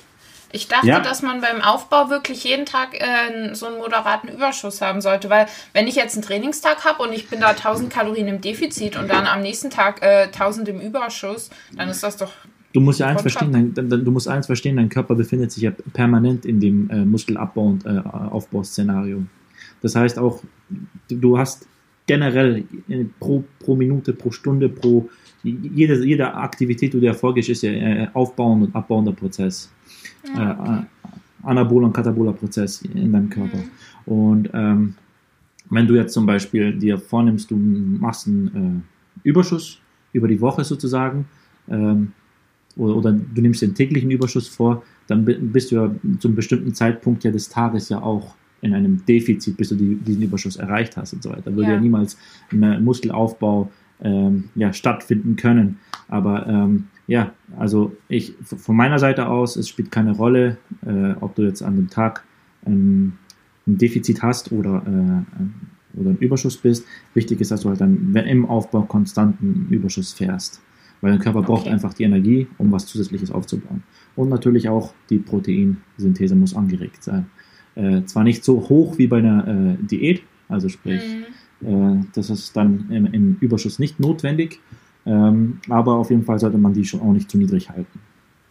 Ich 0.53 0.69
dachte, 0.69 0.87
Ja. 0.87 1.01
dass 1.01 1.23
man 1.23 1.41
beim 1.41 1.61
Aufbau 1.61 2.09
wirklich 2.11 2.45
jeden 2.45 2.65
Tag 2.67 2.95
äh, 2.95 3.55
so 3.55 3.67
einen 3.67 3.79
moderaten 3.79 4.29
Überschuss 4.29 4.81
haben 4.81 5.01
sollte, 5.01 5.29
weil 5.29 5.47
wenn 5.75 5.87
ich 5.87 5.95
jetzt 5.97 6.15
einen 6.15 6.23
Trainingstag 6.25 6.85
habe 6.85 7.03
und 7.03 7.13
ich 7.13 7.29
bin 7.29 7.41
da 7.41 7.49
1000 7.49 7.91
Kalorien 7.93 8.29
im 8.29 8.41
Defizit 8.41 8.97
und 8.97 9.09
dann 9.09 9.27
am 9.27 9.43
nächsten 9.43 9.71
Tag 9.71 10.03
äh, 10.03 10.25
1000 10.25 10.69
im 10.69 10.81
Überschuss, 10.81 11.51
dann 11.77 11.89
ist 11.89 12.03
das 12.03 12.17
doch 12.17 12.33
Du 12.75 12.81
musst 12.81 13.01
ja 13.01 13.07
eins 13.07 13.23
verstehen, 13.23 13.51
dein, 13.51 13.73
dein, 13.75 13.89
du 14.05 14.11
musst 14.11 14.29
eins 14.29 14.45
verstehen, 14.47 14.77
dein 14.77 14.91
Körper 14.91 15.15
befindet 15.15 15.51
sich 15.51 15.63
ja 15.63 15.71
permanent 15.95 16.45
in 16.45 16.61
dem 16.61 16.91
äh, 16.91 16.97
Muskelabbau- 17.05 17.67
und 17.67 17.87
äh, 17.87 17.99
Aufbauszenario. 18.07 19.23
Das 19.81 19.97
heißt 19.97 20.19
auch, 20.19 20.43
du 21.09 21.39
hast 21.39 21.67
generell 22.09 22.65
äh, 22.89 23.05
pro, 23.21 23.45
pro 23.61 23.77
Minute, 23.77 24.13
pro 24.13 24.33
Stunde, 24.33 24.69
pro 24.69 25.09
jede, 25.45 26.05
jede 26.05 26.35
Aktivität, 26.35 26.93
die 26.93 27.01
du 27.01 27.07
erfolgst, 27.07 27.49
ist 27.49 27.63
ja 27.63 27.71
äh, 27.71 28.09
aufbauend 28.13 28.65
und 28.65 28.75
abbauender 28.75 29.13
Prozess. 29.13 29.71
Äh, 30.37 30.41
äh, 30.41 30.83
anaboler 31.45 31.87
und 31.87 31.93
kataboler 31.93 32.33
Prozess 32.33 32.83
in 32.83 33.13
deinem 33.13 33.31
Körper. 33.31 33.59
Und 34.05 34.51
ähm, 34.53 34.95
wenn 35.71 35.87
du 35.87 35.95
jetzt 35.95 36.13
zum 36.13 36.27
Beispiel 36.27 36.77
dir 36.77 36.99
vornimmst, 36.99 37.51
du 37.51 37.57
machst 37.57 38.27
einen 38.27 38.83
äh, 39.25 39.29
Überschuss 39.29 39.79
über 40.13 40.27
die 40.27 40.41
Woche 40.41 40.65
sozusagen, 40.65 41.27
ähm, 41.71 42.13
oder, 42.77 42.97
oder 42.97 43.13
du 43.13 43.41
nimmst 43.41 43.63
den 43.63 43.75
täglichen 43.75 44.11
Überschuss 44.11 44.49
vor, 44.49 44.83
dann 45.07 45.25
bi- 45.25 45.39
bist 45.39 45.71
du 45.71 45.77
ja 45.77 45.91
zum 46.19 46.35
bestimmten 46.35 46.75
Zeitpunkt 46.75 47.23
ja 47.25 47.31
des 47.31 47.49
Tages 47.49 47.89
ja 47.89 48.03
auch 48.03 48.35
in 48.61 48.75
einem 48.75 49.05
Defizit, 49.07 49.57
bis 49.57 49.69
du 49.71 49.77
die, 49.77 49.97
diesen 49.97 50.23
Überschuss 50.23 50.57
erreicht 50.57 50.97
hast 50.97 51.13
und 51.13 51.23
so 51.23 51.31
weiter. 51.31 51.55
Würde 51.55 51.71
ja, 51.71 51.75
Ja. 51.77 51.81
niemals 51.81 52.19
ein 52.53 52.83
Muskelaufbau 52.85 53.71
ähm, 54.03 54.45
ja, 54.55 54.73
stattfinden 54.73 55.37
können. 55.37 55.79
Aber 56.09 56.47
ähm, 56.47 56.85
ja, 57.07 57.33
also 57.57 57.97
ich 58.09 58.35
von 58.43 58.77
meiner 58.77 58.99
Seite 58.99 59.29
aus, 59.29 59.57
es 59.57 59.69
spielt 59.69 59.91
keine 59.91 60.13
Rolle, 60.13 60.59
äh, 60.87 61.13
ob 61.21 61.35
du 61.35 61.43
jetzt 61.43 61.63
an 61.63 61.77
dem 61.77 61.89
Tag 61.91 62.25
ähm, 62.67 63.15
ein 63.67 63.79
Defizit 63.79 64.23
hast 64.23 64.53
oder, 64.53 64.83
äh, 64.87 65.99
oder 66.01 66.11
ein 66.11 66.19
Überschuss 66.19 66.57
bist. 66.57 66.85
Wichtig 67.15 67.41
ist, 67.41 67.51
dass 67.51 67.63
du 67.63 67.69
halt 67.71 67.81
dann 67.81 68.15
im 68.15 68.47
Aufbau 68.47 68.83
konstanten 68.83 69.67
Überschuss 69.71 70.13
fährst. 70.13 70.63
Weil 71.01 71.13
dein 71.13 71.21
Körper 71.21 71.43
braucht 71.43 71.63
Okay. 71.63 71.71
einfach 71.71 71.95
die 71.95 72.03
Energie, 72.05 72.49
um 72.59 72.73
was 72.73 72.87
Zusätzliches 72.87 73.31
aufzubauen. 73.31 73.85
Und 74.17 74.31
natürlich 74.31 74.69
auch 74.69 74.95
die 75.11 75.19
Proteinsynthese 75.19 76.35
muss 76.35 76.57
angeregt 76.57 77.05
sein. 77.05 77.27
Äh, 77.79 78.05
zwar 78.07 78.25
nicht 78.25 78.43
so 78.45 78.69
hoch 78.69 78.99
wie 78.99 79.07
bei 79.07 79.19
einer 79.19 79.47
äh, 79.47 79.77
Diät, 79.87 80.23
also 80.49 80.69
sprich, 80.69 81.05
Mhm. 81.63 82.01
äh, 82.01 82.05
das 82.13 82.29
ist 82.29 82.57
dann 82.57 82.87
im, 82.91 83.07
im 83.07 83.37
Überschuss 83.41 83.79
nicht 83.79 84.01
notwendig, 84.01 84.59
ähm, 85.07 85.61
aber 85.69 85.95
auf 85.95 86.11
jeden 86.11 86.25
Fall 86.25 86.39
sollte 86.41 86.59
man 86.59 86.75
die 86.75 86.85
schon 86.85 87.01
auch 87.01 87.13
nicht 87.13 87.31
zu 87.31 87.39
niedrig 87.39 87.71
halten. 87.71 88.01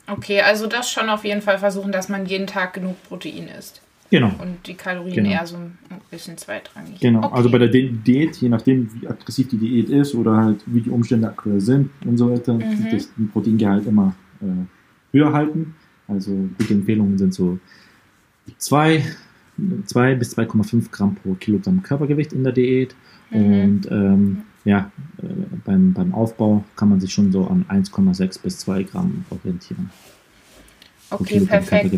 Okay, 0.09 0.39
also 0.41 0.67
das 0.67 0.89
schon 0.89 1.09
auf 1.09 1.25
jeden 1.25 1.41
Fall 1.41 1.57
versuchen, 1.57 1.91
dass 1.91 2.07
man 2.07 2.25
jeden 2.25 2.47
Tag 2.47 2.73
genug 2.73 2.95
Protein 3.03 3.49
isst. 3.59 3.81
Genau. 4.09 4.31
Und 4.41 4.65
die 4.65 4.75
Kalorien 4.75 5.15
Genau. 5.15 5.29
eher 5.31 5.45
so 5.45 5.57
ein 5.57 5.77
bisschen 6.09 6.37
zweitrangig. 6.37 6.97
Genau, 7.01 7.23
Okay. 7.25 7.35
also 7.35 7.49
bei 7.51 7.57
der 7.57 7.67
Di- 7.67 7.89
Diät, 7.91 8.37
je 8.37 8.47
nachdem, 8.47 8.89
wie 8.93 9.05
aggressiv 9.05 9.49
die 9.49 9.57
Diät 9.57 9.89
ist 9.89 10.15
oder 10.15 10.37
halt 10.37 10.63
wie 10.65 10.79
die 10.79 10.89
Umstände 10.89 11.27
aktuell 11.27 11.59
sind 11.59 11.89
und 12.05 12.17
so 12.17 12.31
weiter, 12.31 12.53
Mhm. 12.53 12.87
das 12.89 13.13
den 13.15 13.27
Proteingehalt 13.29 13.85
immer 13.85 14.15
äh, 14.41 14.45
höher 15.17 15.33
halten. 15.33 15.75
Also 16.07 16.31
gute 16.57 16.73
Empfehlungen 16.75 17.17
sind 17.17 17.33
so 17.33 17.59
2, 18.57 19.03
2 19.85 20.15
bis 20.15 20.37
2,5 20.37 20.91
Gramm 20.91 21.15
pro 21.15 21.33
Kilogramm 21.33 21.83
Körpergewicht 21.83 22.33
in 22.33 22.43
der 22.43 22.53
Diät. 22.53 22.95
Mhm. 23.29 23.61
Und 23.61 23.91
ähm, 23.91 24.41
ja, 24.65 24.91
äh, 25.21 25.25
beim, 25.65 25.93
beim 25.93 26.13
Aufbau 26.13 26.63
kann 26.75 26.89
man 26.89 26.99
sich 26.99 27.13
schon 27.13 27.31
so 27.31 27.47
an 27.47 27.65
1,6 27.69 28.41
bis 28.41 28.59
2 28.59 28.83
Gramm 28.83 29.25
orientieren. 29.29 29.89
Okay, 31.09 31.39
perfekt. 31.41 31.93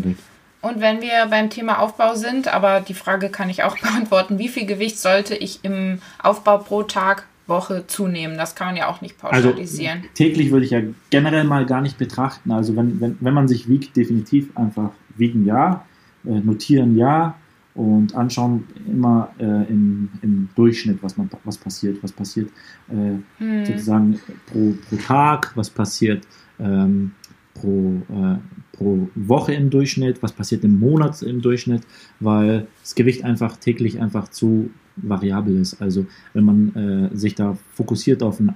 Und 0.62 0.80
wenn 0.80 1.00
wir 1.00 1.26
beim 1.30 1.48
Thema 1.48 1.78
Aufbau 1.78 2.14
sind, 2.14 2.52
aber 2.52 2.80
die 2.80 2.94
Frage 2.94 3.30
kann 3.30 3.48
ich 3.50 3.62
auch 3.64 3.78
beantworten, 3.82 4.38
wie 4.38 4.48
viel 4.48 4.66
Gewicht 4.66 4.98
sollte 4.98 5.34
ich 5.34 5.60
im 5.62 5.98
Aufbau 6.22 6.58
pro 6.58 6.82
Tag, 6.82 7.26
Woche 7.46 7.84
zunehmen? 7.88 8.38
Das 8.38 8.54
kann 8.54 8.68
man 8.68 8.76
ja 8.76 8.88
auch 8.88 9.00
nicht 9.00 9.16
Also 9.24 9.48
pauschalisieren. 9.48 10.04
täglich 10.14 10.52
würde 10.52 10.64
ich 10.64 10.70
ja 10.70 10.80
generell 11.10 11.44
mal 11.44 11.66
gar 11.66 11.80
nicht 11.80 11.98
betrachten. 11.98 12.52
Also 12.52 12.76
wenn, 12.76 13.00
wenn, 13.00 13.18
wenn 13.20 13.34
man 13.34 13.48
sich 13.48 13.68
wiegt, 13.68 13.96
definitiv 13.96 14.56
einfach 14.56 14.90
wiegen 15.16 15.44
ja, 15.44 15.84
notieren 16.24 16.96
ja 16.96 17.36
und 17.74 18.14
anschauen 18.14 18.64
immer 18.86 19.30
äh, 19.38 19.44
im, 19.44 20.08
im 20.22 20.48
Durchschnitt, 20.54 21.02
was, 21.02 21.16
man, 21.16 21.30
was 21.44 21.56
passiert, 21.56 22.02
was 22.02 22.12
passiert 22.12 22.50
äh, 22.88 23.16
Hm. 23.38 23.64
sozusagen 23.64 24.20
pro, 24.46 24.74
pro 24.88 24.96
Tag, 24.96 25.52
was 25.54 25.70
passiert 25.70 26.26
ähm, 26.58 27.12
pro, 27.54 28.02
äh, 28.10 28.36
pro 28.72 29.08
Woche 29.14 29.54
im 29.54 29.70
Durchschnitt, 29.70 30.22
was 30.22 30.32
passiert 30.32 30.64
im 30.64 30.78
Monat 30.78 31.22
im 31.22 31.40
Durchschnitt, 31.40 31.82
weil 32.18 32.66
das 32.80 32.94
Gewicht 32.94 33.24
einfach 33.24 33.56
täglich 33.56 34.00
einfach 34.00 34.28
zu 34.28 34.70
variabel 34.96 35.56
ist. 35.56 35.80
Also 35.80 36.06
wenn 36.34 36.44
man 36.44 37.10
äh, 37.12 37.16
sich 37.16 37.34
da 37.34 37.56
fokussiert 37.72 38.22
auf 38.22 38.40
einen 38.40 38.54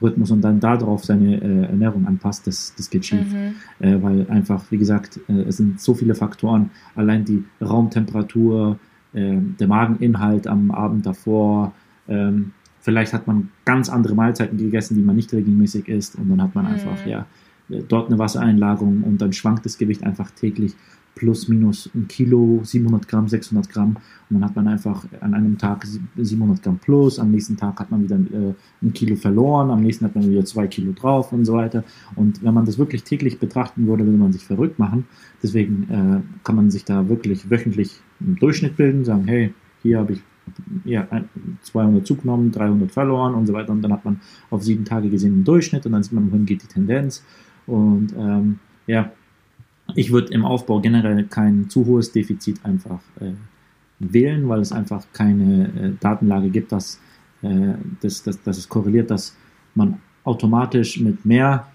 Eintagesrhythmus 0.00 0.30
und 0.30 0.42
dann 0.42 0.60
darauf 0.60 1.04
seine 1.04 1.40
äh, 1.40 1.62
Ernährung 1.66 2.06
anpasst, 2.06 2.46
das, 2.46 2.74
das 2.76 2.90
geht 2.90 3.04
schief. 3.06 3.32
Mhm. 3.32 3.54
Äh, 3.86 4.02
weil 4.02 4.30
einfach, 4.30 4.64
wie 4.70 4.78
gesagt, 4.78 5.20
äh, 5.28 5.42
es 5.42 5.56
sind 5.56 5.80
so 5.80 5.94
viele 5.94 6.14
Faktoren, 6.14 6.70
allein 6.94 7.24
die 7.24 7.44
Raumtemperatur, 7.60 8.78
äh, 9.12 9.36
der 9.58 9.68
Mageninhalt 9.68 10.46
am 10.46 10.70
Abend 10.70 11.06
davor, 11.06 11.72
ähm, 12.08 12.52
vielleicht 12.80 13.12
hat 13.12 13.26
man 13.26 13.48
ganz 13.64 13.88
andere 13.88 14.14
Mahlzeiten 14.14 14.58
gegessen, 14.58 14.94
die 14.96 15.02
man 15.02 15.16
nicht 15.16 15.32
regelmäßig 15.32 15.88
isst 15.88 16.16
und 16.16 16.28
dann 16.28 16.42
hat 16.42 16.54
man 16.54 16.66
Mhm. 16.66 16.72
einfach, 16.72 17.06
ja, 17.06 17.26
äh, 17.68 17.82
dort 17.88 18.08
eine 18.08 18.18
Wassereinlagerung 18.18 19.02
und 19.02 19.20
dann 19.20 19.32
schwankt 19.32 19.64
das 19.64 19.78
Gewicht 19.78 20.04
einfach 20.04 20.30
täglich 20.30 20.74
plus 21.16 21.48
minus 21.48 21.90
ein 21.94 22.06
Kilo, 22.06 22.60
700 22.62 23.08
Gramm, 23.08 23.26
600 23.26 23.68
Gramm 23.68 23.96
und 24.28 24.34
dann 24.34 24.44
hat 24.44 24.54
man 24.54 24.68
einfach 24.68 25.04
an 25.20 25.34
einem 25.34 25.56
Tag 25.58 25.84
sie- 25.86 26.00
700 26.16 26.62
Gramm 26.62 26.78
plus, 26.78 27.18
am 27.18 27.30
nächsten 27.32 27.56
Tag 27.56 27.80
hat 27.80 27.90
man 27.90 28.02
wieder 28.04 28.16
äh, 28.16 28.54
ein 28.82 28.92
Kilo 28.92 29.16
verloren, 29.16 29.70
am 29.70 29.82
nächsten 29.82 30.04
hat 30.04 30.14
man 30.14 30.30
wieder 30.30 30.44
zwei 30.44 30.66
Kilo 30.68 30.92
drauf 30.92 31.32
und 31.32 31.44
so 31.46 31.54
weiter 31.54 31.82
und 32.14 32.44
wenn 32.44 32.54
man 32.54 32.66
das 32.66 32.78
wirklich 32.78 33.02
täglich 33.02 33.38
betrachten 33.40 33.86
würde, 33.86 34.04
würde 34.04 34.18
man 34.18 34.32
sich 34.32 34.44
verrückt 34.44 34.78
machen. 34.78 35.06
Deswegen 35.42 35.82
äh, 35.90 36.20
kann 36.44 36.54
man 36.54 36.70
sich 36.70 36.84
da 36.84 37.08
wirklich 37.08 37.50
wöchentlich 37.50 37.98
einen 38.20 38.36
Durchschnitt 38.36 38.76
bilden, 38.76 39.04
sagen, 39.04 39.24
hey, 39.26 39.52
hier 39.82 39.98
habe 39.98 40.12
ich 40.12 40.20
ja, 40.84 41.08
ein- 41.10 41.28
200 41.62 42.06
zugenommen, 42.06 42.52
300 42.52 42.92
verloren 42.92 43.34
und 43.34 43.46
so 43.46 43.52
weiter. 43.52 43.72
Und 43.72 43.82
dann 43.82 43.92
hat 43.92 44.04
man 44.04 44.20
auf 44.50 44.62
sieben 44.62 44.84
Tage 44.84 45.08
gesehen 45.10 45.32
einen 45.34 45.44
Durchschnitt 45.44 45.84
und 45.86 45.92
dann 45.92 46.02
sieht 46.04 46.12
man, 46.12 46.30
wohin 46.30 46.46
geht 46.46 46.62
die 46.62 46.68
Tendenz. 46.68 47.24
Und 47.66 48.14
ähm, 48.16 48.58
ja, 48.86 49.10
ich 49.96 50.12
würde 50.12 50.32
im 50.32 50.44
Aufbau 50.44 50.80
generell 50.80 51.24
kein 51.24 51.68
zu 51.68 51.86
hohes 51.86 52.12
Defizit 52.12 52.64
einfach 52.64 53.00
äh, 53.20 53.32
wählen, 53.98 54.48
weil 54.48 54.60
es 54.60 54.70
einfach 54.70 55.04
keine 55.12 55.64
äh, 55.68 55.92
Datenlage 55.98 56.50
gibt, 56.50 56.70
dass, 56.70 57.00
äh, 57.42 57.74
dass, 58.00 58.22
dass, 58.22 58.42
dass 58.42 58.58
es 58.58 58.68
korreliert, 58.68 59.10
dass 59.10 59.34
man 59.74 59.98
automatisch 60.24 61.00
mit 61.00 61.24
mehr 61.24 61.66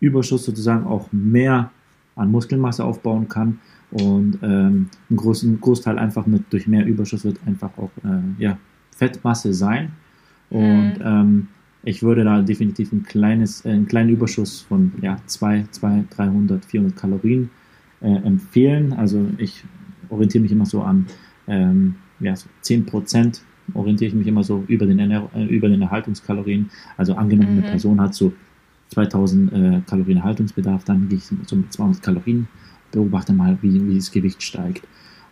Überschuss 0.00 0.44
sozusagen 0.44 0.86
auch 0.86 1.08
mehr 1.12 1.70
an 2.14 2.30
Muskelmasse 2.30 2.84
aufbauen 2.84 3.28
kann 3.28 3.58
und 3.90 4.38
ähm, 4.42 4.88
ein 5.10 5.16
großen 5.16 5.60
Großteil 5.60 5.98
einfach 5.98 6.26
mit 6.26 6.44
durch 6.50 6.66
mehr 6.66 6.86
Überschuss 6.86 7.24
wird 7.24 7.38
einfach 7.46 7.76
auch 7.78 7.90
äh, 8.04 8.42
ja, 8.42 8.58
Fettmasse 8.96 9.52
sein 9.52 9.92
und 10.50 10.98
mhm. 10.98 11.02
ähm, 11.04 11.48
ich 11.86 12.02
würde 12.02 12.24
da 12.24 12.42
definitiv 12.42 12.92
ein 12.92 13.04
kleines, 13.04 13.64
äh, 13.64 13.70
einen 13.70 13.86
kleinen 13.86 14.10
Überschuss 14.10 14.62
von 14.62 14.92
ja, 15.00 15.18
2, 15.24 15.66
2, 15.70 16.04
300, 16.10 16.64
400 16.64 16.96
Kalorien 16.96 17.48
äh, 18.00 18.08
empfehlen. 18.08 18.92
Also 18.92 19.24
ich 19.38 19.64
orientiere 20.08 20.42
mich 20.42 20.52
immer 20.52 20.66
so 20.66 20.82
an 20.82 21.06
ähm, 21.46 21.94
ja, 22.18 22.34
so 22.34 22.48
10 22.62 22.86
Prozent 22.86 23.42
orientiere 23.74 24.08
ich 24.08 24.14
mich 24.14 24.26
immer 24.26 24.42
so 24.42 24.64
über 24.66 24.84
den, 24.84 24.98
Ernähr 24.98 25.28
äh, 25.34 25.44
über 25.44 25.68
den 25.68 25.80
Erhaltungskalorien. 25.80 26.70
Also 26.96 27.14
angenommen, 27.14 27.56
mhm. 27.56 27.62
eine 27.62 27.70
Person 27.70 28.00
hat 28.00 28.14
so 28.14 28.32
2000 28.88 29.52
äh, 29.52 29.80
Kalorien 29.86 30.18
Erhaltungsbedarf, 30.18 30.82
dann 30.84 31.08
gehe 31.08 31.18
ich 31.18 31.24
so 31.24 31.54
mit 31.56 31.72
200 31.72 32.02
Kalorien, 32.02 32.48
beobachte 32.90 33.32
mal, 33.32 33.58
wie, 33.62 33.88
wie 33.88 33.94
das 33.94 34.10
Gewicht 34.10 34.42
steigt. 34.42 34.86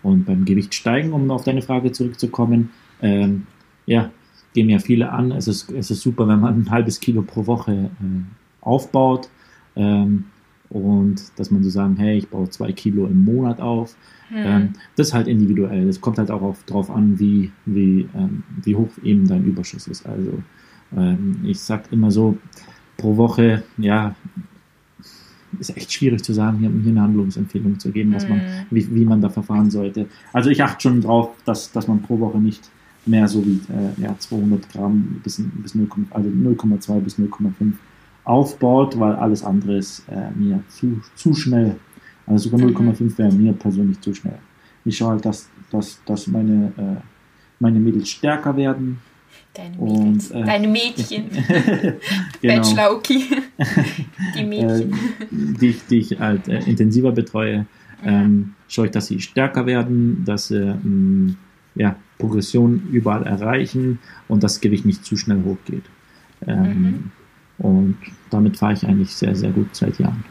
Und 0.04 0.24
beim 0.24 0.44
Gewicht 0.44 0.74
steigen, 0.74 1.12
um 1.12 1.30
auf 1.32 1.44
deine 1.44 1.62
Frage 1.62 1.90
zurückzukommen, 1.90 2.70
ähm, 3.02 3.46
ja, 3.86 4.10
gehen 4.54 4.70
ja 4.70 4.78
viele 4.78 5.10
an. 5.10 5.32
Es 5.32 5.46
ist, 5.46 5.70
es 5.70 5.90
ist 5.90 6.00
super, 6.00 6.26
wenn 6.26 6.40
man 6.40 6.62
ein 6.62 6.70
halbes 6.70 7.00
Kilo 7.00 7.20
pro 7.22 7.46
Woche 7.46 7.72
äh, 7.72 8.22
aufbaut 8.62 9.28
ähm, 9.76 10.24
und 10.70 11.38
dass 11.38 11.50
man 11.50 11.62
so 11.62 11.70
sagen, 11.70 11.96
hey, 11.98 12.16
ich 12.16 12.28
baue 12.28 12.48
zwei 12.48 12.72
Kilo 12.72 13.06
im 13.06 13.24
Monat 13.24 13.60
auf. 13.60 13.94
Hm. 14.28 14.36
Ähm, 14.38 14.72
das 14.96 15.08
ist 15.08 15.14
halt 15.14 15.28
individuell. 15.28 15.88
Es 15.88 16.00
kommt 16.00 16.18
halt 16.18 16.30
auch 16.30 16.40
auf, 16.40 16.62
drauf 16.64 16.90
an, 16.90 17.18
wie, 17.18 17.50
wie, 17.66 18.08
ähm, 18.14 18.42
wie 18.62 18.74
hoch 18.74 18.90
eben 19.02 19.28
dein 19.28 19.44
Überschuss 19.44 19.86
ist. 19.86 20.06
Also 20.06 20.42
ähm, 20.96 21.40
ich 21.44 21.60
sag 21.60 21.92
immer 21.92 22.10
so, 22.10 22.38
pro 22.96 23.16
Woche, 23.16 23.64
ja, 23.76 24.14
ist 25.58 25.76
echt 25.76 25.92
schwierig 25.92 26.22
zu 26.22 26.32
sagen, 26.32 26.58
hier, 26.58 26.68
eine 26.68 27.00
Handlungsempfehlung 27.00 27.78
zu 27.78 27.92
geben, 27.92 28.14
was 28.14 28.28
man, 28.28 28.40
hm. 28.40 28.66
wie, 28.70 28.94
wie 28.94 29.04
man 29.04 29.20
da 29.20 29.28
verfahren 29.28 29.70
sollte. 29.70 30.06
Also 30.32 30.50
ich 30.50 30.62
achte 30.62 30.82
schon 30.82 31.00
drauf, 31.00 31.30
dass, 31.44 31.72
dass 31.72 31.88
man 31.88 32.02
pro 32.02 32.18
Woche 32.20 32.38
nicht 32.38 32.70
mehr 33.06 33.28
so 33.28 33.44
wie 33.44 33.60
äh, 33.72 34.02
ja, 34.02 34.16
200 34.18 34.70
Gramm 34.70 35.20
bis, 35.22 35.42
bis 35.62 35.74
0, 35.74 35.88
also 36.10 36.28
0,2 36.28 37.00
bis 37.00 37.18
0,5 37.18 37.72
aufbaut, 38.24 38.98
weil 38.98 39.14
alles 39.16 39.44
andere 39.44 39.76
ist 39.76 40.04
äh, 40.08 40.30
mir 40.34 40.62
zu, 40.68 41.00
zu 41.14 41.34
schnell. 41.34 41.76
Also 42.26 42.48
sogar 42.48 42.66
0,5 42.66 43.02
mhm. 43.02 43.18
wäre 43.18 43.32
mir 43.32 43.52
persönlich 43.52 44.00
zu 44.00 44.14
schnell. 44.14 44.38
Ich 44.84 44.96
schaue 44.96 45.10
halt, 45.10 45.24
dass, 45.24 45.48
dass, 45.70 46.00
dass 46.04 46.26
meine, 46.26 46.72
äh, 46.76 47.00
meine 47.58 47.80
Mädels 47.80 48.08
stärker 48.08 48.56
werden. 48.56 48.98
Deine, 49.52 49.76
und, 49.76 50.30
äh, 50.30 50.44
Deine 50.44 50.68
Mädchen. 50.68 51.30
genau. 52.40 52.56
Bachelor-Oki. 52.56 53.24
die 54.36 54.44
Mädchen. 54.44 54.92
Äh, 54.92 54.96
die, 55.30 55.76
die 55.88 55.98
ich 55.98 56.18
halt 56.18 56.48
äh, 56.48 56.60
intensiver 56.60 57.12
betreue. 57.12 57.66
Ähm, 58.02 58.54
schaue 58.68 58.86
ich, 58.86 58.92
dass 58.92 59.06
sie 59.06 59.20
stärker 59.20 59.64
werden, 59.66 60.24
dass 60.24 60.48
sie 60.48 60.60
mh, 60.60 60.82
mm, 60.82 61.36
ja, 61.74 61.96
Progression 62.18 62.88
überall 62.92 63.24
erreichen 63.24 63.98
und 64.28 64.42
das 64.42 64.60
Gewicht 64.60 64.84
nicht 64.84 65.04
zu 65.04 65.16
schnell 65.16 65.42
hochgeht. 65.44 65.84
Ähm, 66.46 66.80
mhm. 66.80 67.10
Und 67.58 67.96
damit 68.30 68.56
fahre 68.56 68.72
ich 68.72 68.86
eigentlich 68.86 69.14
sehr, 69.14 69.34
sehr 69.34 69.50
gut 69.50 69.74
seit 69.74 69.98
Jahren. 69.98 70.24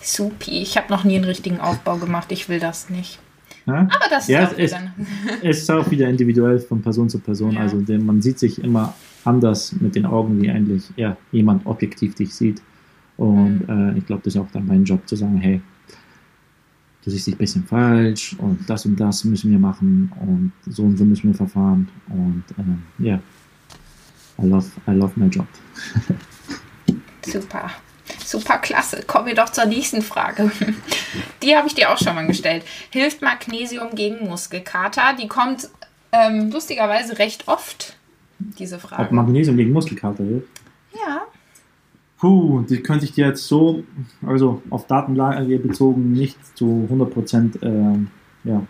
Supi, 0.00 0.62
ich 0.62 0.76
habe 0.76 0.86
noch 0.90 1.04
nie 1.04 1.16
einen 1.16 1.24
richtigen 1.24 1.60
Aufbau 1.60 1.96
gemacht, 1.96 2.30
ich 2.30 2.48
will 2.48 2.60
das 2.60 2.90
nicht. 2.90 3.18
Ja? 3.66 3.80
Aber 3.80 4.08
das 4.08 4.28
ja, 4.28 4.44
ist 4.44 4.72
es, 4.72 4.74
es 5.42 5.58
ist 5.58 5.70
auch 5.70 5.90
wieder 5.90 6.08
individuell 6.08 6.60
von 6.60 6.80
Person 6.80 7.08
zu 7.08 7.18
Person. 7.18 7.52
Ja. 7.52 7.60
Also 7.60 7.82
man 7.98 8.22
sieht 8.22 8.38
sich 8.38 8.62
immer 8.62 8.94
anders 9.24 9.72
mit 9.80 9.96
den 9.96 10.06
Augen, 10.06 10.40
wie 10.40 10.50
eigentlich 10.50 10.84
ja, 10.96 11.16
jemand 11.32 11.66
objektiv 11.66 12.14
dich 12.14 12.32
sieht. 12.34 12.62
Und 13.16 13.68
mhm. 13.68 13.94
äh, 13.94 13.98
ich 13.98 14.06
glaube, 14.06 14.22
das 14.24 14.34
ist 14.34 14.40
auch 14.40 14.50
dann 14.52 14.66
mein 14.66 14.84
Job 14.84 15.06
zu 15.08 15.16
sagen, 15.16 15.38
hey, 15.38 15.60
du 17.06 17.12
siehst 17.12 17.28
dich 17.28 17.34
ein 17.34 17.38
bisschen 17.38 17.64
falsch 17.64 18.34
und 18.38 18.68
das 18.68 18.84
und 18.84 18.96
das 18.98 19.22
müssen 19.24 19.52
wir 19.52 19.60
machen 19.60 20.12
und 20.20 20.52
so 20.66 20.82
und 20.82 20.96
so 20.96 21.04
müssen 21.04 21.28
wir 21.28 21.34
verfahren 21.34 21.88
und 22.08 22.42
äh, 22.58 23.04
ja, 23.04 23.12
yeah. 23.12 23.22
I 24.42 24.46
love, 24.46 24.66
I 24.88 24.90
love 24.90 25.12
my 25.14 25.26
job. 25.28 25.46
Super. 27.24 27.70
Super 28.24 28.58
klasse. 28.58 29.02
Kommen 29.06 29.26
wir 29.26 29.34
doch 29.34 29.50
zur 29.50 29.66
nächsten 29.66 30.02
Frage. 30.02 30.50
Die 31.42 31.56
habe 31.56 31.68
ich 31.68 31.74
dir 31.74 31.90
auch 31.90 31.98
schon 31.98 32.14
mal 32.14 32.26
gestellt. 32.26 32.64
Hilft 32.90 33.22
Magnesium 33.22 33.94
gegen 33.94 34.28
Muskelkater? 34.28 35.14
Die 35.18 35.28
kommt 35.28 35.70
ähm, 36.10 36.50
lustigerweise 36.50 37.18
recht 37.18 37.46
oft, 37.46 37.96
diese 38.38 38.80
Frage. 38.80 39.04
Ob 39.04 39.12
Magnesium 39.12 39.56
gegen 39.56 39.72
Muskelkater 39.72 40.24
hilft? 40.24 40.48
Puh, 42.18 42.62
die 42.62 42.80
könnte 42.80 43.04
ich 43.04 43.12
dir 43.12 43.26
jetzt 43.26 43.46
so, 43.46 43.84
also 44.24 44.62
auf 44.70 44.86
Datenlage 44.86 45.58
bezogen, 45.58 46.12
nicht 46.12 46.38
zu 46.56 46.88
100% 46.90 47.62
äh, 47.62 47.98
ja, 48.44 48.62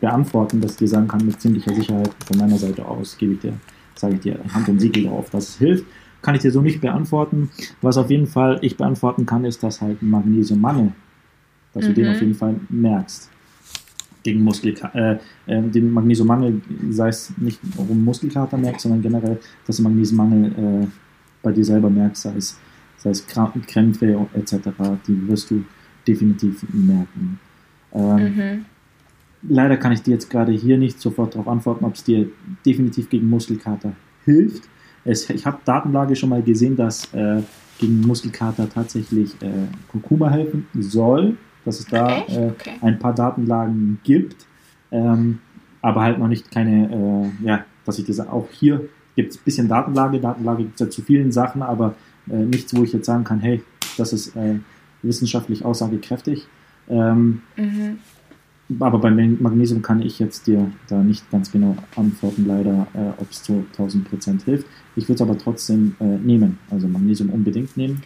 beantworten, 0.00 0.60
dass 0.60 0.72
ich 0.72 0.78
dir 0.78 0.88
sagen 0.88 1.06
kann, 1.06 1.24
mit 1.24 1.40
ziemlicher 1.40 1.74
Sicherheit 1.74 2.10
von 2.26 2.38
meiner 2.38 2.58
Seite 2.58 2.84
aus, 2.84 3.16
gebe 3.16 3.34
ich 3.34 3.40
dir, 3.40 3.52
sage 3.94 4.14
ich 4.14 4.20
dir 4.20 4.40
Hand 4.52 4.68
und 4.68 4.80
Siegel 4.80 5.04
darauf, 5.04 5.30
dass 5.30 5.50
es 5.50 5.58
hilft. 5.58 5.84
Kann 6.20 6.34
ich 6.34 6.42
dir 6.42 6.50
so 6.50 6.60
nicht 6.60 6.80
beantworten. 6.80 7.48
Was 7.80 7.96
auf 7.96 8.10
jeden 8.10 8.26
Fall 8.26 8.58
ich 8.62 8.76
beantworten 8.76 9.24
kann, 9.24 9.44
ist, 9.44 9.62
dass 9.62 9.80
halt 9.80 10.02
Magnesiummangel, 10.02 10.92
dass 11.74 11.84
mhm. 11.84 11.88
du 11.88 11.94
den 11.94 12.08
auf 12.08 12.20
jeden 12.20 12.34
Fall 12.34 12.56
merkst. 12.68 13.30
Gegen 14.24 14.42
Muskelkater, 14.42 15.20
äh, 15.46 15.58
äh, 15.58 15.62
den 15.62 15.92
Magnesiummangel, 15.92 16.60
sei 16.90 17.08
es 17.08 17.32
nicht 17.36 17.60
um 17.76 18.04
Muskelkater 18.04 18.58
merkst, 18.58 18.82
sondern 18.82 19.00
generell, 19.00 19.38
dass 19.64 19.76
der 19.76 19.84
Magnesiummangel 19.84 20.52
äh, 20.82 20.86
bei 21.42 21.52
dir 21.52 21.64
selber 21.64 21.90
merkst, 21.90 22.22
sei 22.22 22.34
es, 22.36 22.58
sei 22.96 23.10
es 23.10 23.26
Krämpfe 23.26 24.26
etc., 24.34 24.56
die 25.06 25.28
wirst 25.28 25.50
du 25.50 25.64
definitiv 26.06 26.64
merken. 26.72 27.38
Ähm, 27.92 28.16
mhm. 28.16 28.64
Leider 29.48 29.76
kann 29.76 29.92
ich 29.92 30.02
dir 30.02 30.12
jetzt 30.12 30.30
gerade 30.30 30.52
hier 30.52 30.78
nicht 30.78 31.00
sofort 31.00 31.34
darauf 31.34 31.48
antworten, 31.48 31.84
ob 31.84 31.94
es 31.94 32.04
dir 32.04 32.28
definitiv 32.66 33.08
gegen 33.08 33.30
Muskelkater 33.30 33.92
hilft. 34.24 34.68
Es, 35.04 35.30
ich 35.30 35.46
habe 35.46 35.58
Datenlage 35.64 36.16
schon 36.16 36.30
mal 36.30 36.42
gesehen, 36.42 36.76
dass 36.76 37.12
äh, 37.14 37.42
gegen 37.78 38.00
Muskelkater 38.00 38.68
tatsächlich 38.68 39.40
äh, 39.40 39.68
Kurkuma 39.88 40.30
helfen 40.30 40.66
soll, 40.74 41.36
dass 41.64 41.78
es 41.78 41.86
da 41.86 42.18
äh, 42.26 42.50
okay. 42.50 42.72
ein 42.80 42.98
paar 42.98 43.14
Datenlagen 43.14 44.00
gibt, 44.02 44.46
ähm, 44.90 45.38
aber 45.80 46.02
halt 46.02 46.18
noch 46.18 46.28
nicht 46.28 46.50
keine, 46.50 47.30
äh, 47.42 47.46
ja, 47.46 47.64
dass 47.84 47.98
ich 47.98 48.06
das 48.06 48.20
auch 48.20 48.48
hier 48.50 48.88
gibt 49.18 49.32
es 49.32 49.38
ein 49.38 49.44
bisschen 49.44 49.66
Datenlage. 49.66 50.20
Datenlage 50.20 50.62
gibt 50.62 50.74
es 50.74 50.86
ja 50.86 50.90
zu 50.90 51.02
vielen 51.02 51.32
Sachen, 51.32 51.60
aber 51.60 51.96
äh, 52.30 52.36
nichts, 52.36 52.72
wo 52.76 52.84
ich 52.84 52.92
jetzt 52.92 53.06
sagen 53.06 53.24
kann, 53.24 53.40
hey, 53.40 53.64
das 53.96 54.12
ist 54.12 54.36
äh, 54.36 54.60
wissenschaftlich 55.02 55.64
aussagekräftig. 55.64 56.46
Ähm, 56.88 57.42
mhm. 57.56 57.98
Aber 58.78 58.98
beim 58.98 59.42
Magnesium 59.42 59.82
kann 59.82 60.02
ich 60.02 60.20
jetzt 60.20 60.46
dir 60.46 60.70
da 60.88 61.02
nicht 61.02 61.28
ganz 61.32 61.50
genau 61.50 61.74
antworten, 61.96 62.46
leider, 62.46 62.86
äh, 62.94 63.20
ob 63.20 63.28
es 63.28 63.42
zu 63.42 63.66
1000 63.72 64.08
Prozent 64.08 64.42
hilft. 64.44 64.68
Ich 64.94 65.08
würde 65.08 65.14
es 65.14 65.22
aber 65.22 65.36
trotzdem 65.36 65.96
äh, 65.98 66.04
nehmen, 66.04 66.60
also 66.70 66.86
Magnesium 66.86 67.30
unbedingt 67.30 67.76
nehmen 67.76 68.02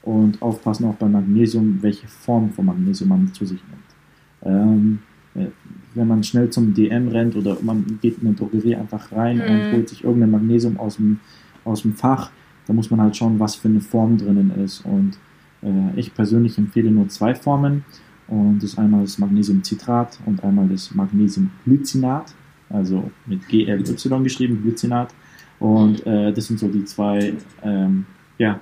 und 0.00 0.40
aufpassen 0.40 0.86
auch 0.86 0.94
beim 0.94 1.12
Magnesium, 1.12 1.78
welche 1.82 2.08
Form 2.08 2.50
von 2.52 2.64
Magnesium 2.64 3.10
man 3.10 3.34
zu 3.34 3.44
sich 3.44 3.60
nimmt. 3.68 4.54
Ähm, 4.54 4.98
äh, 5.34 5.48
wenn 5.94 6.08
man 6.08 6.22
schnell 6.24 6.50
zum 6.50 6.74
DM 6.74 7.08
rennt 7.08 7.36
oder 7.36 7.56
man 7.62 7.98
geht 8.02 8.18
in 8.20 8.28
eine 8.28 8.36
Drogerie 8.36 8.76
einfach 8.76 9.12
rein 9.12 9.36
mhm. 9.36 9.42
und 9.42 9.72
holt 9.72 9.88
sich 9.88 10.04
irgendein 10.04 10.30
Magnesium 10.30 10.78
aus 10.78 10.96
dem, 10.96 11.20
aus 11.64 11.82
dem 11.82 11.94
Fach, 11.94 12.30
da 12.66 12.72
muss 12.72 12.90
man 12.90 13.00
halt 13.00 13.16
schauen, 13.16 13.38
was 13.38 13.54
für 13.54 13.68
eine 13.68 13.80
Form 13.80 14.16
drinnen 14.16 14.50
ist. 14.64 14.84
Und 14.84 15.18
äh, 15.62 15.98
ich 15.98 16.14
persönlich 16.14 16.56
empfehle 16.58 16.90
nur 16.90 17.08
zwei 17.08 17.34
Formen. 17.34 17.84
Und 18.26 18.62
das 18.62 18.70
ist 18.70 18.78
einmal 18.78 19.02
das 19.02 19.18
Magnesiumcitrat 19.18 20.18
und 20.24 20.42
einmal 20.42 20.66
das 20.68 20.94
Magnesiumglycinat, 20.94 22.34
also 22.70 23.10
mit 23.26 23.46
GLY 23.48 24.22
geschrieben, 24.22 24.62
Glycinat. 24.62 25.14
Und 25.58 26.06
äh, 26.06 26.32
das 26.32 26.46
sind 26.46 26.58
so 26.58 26.68
die 26.68 26.84
zwei 26.84 27.34
ähm, 27.62 28.06
ja, 28.38 28.60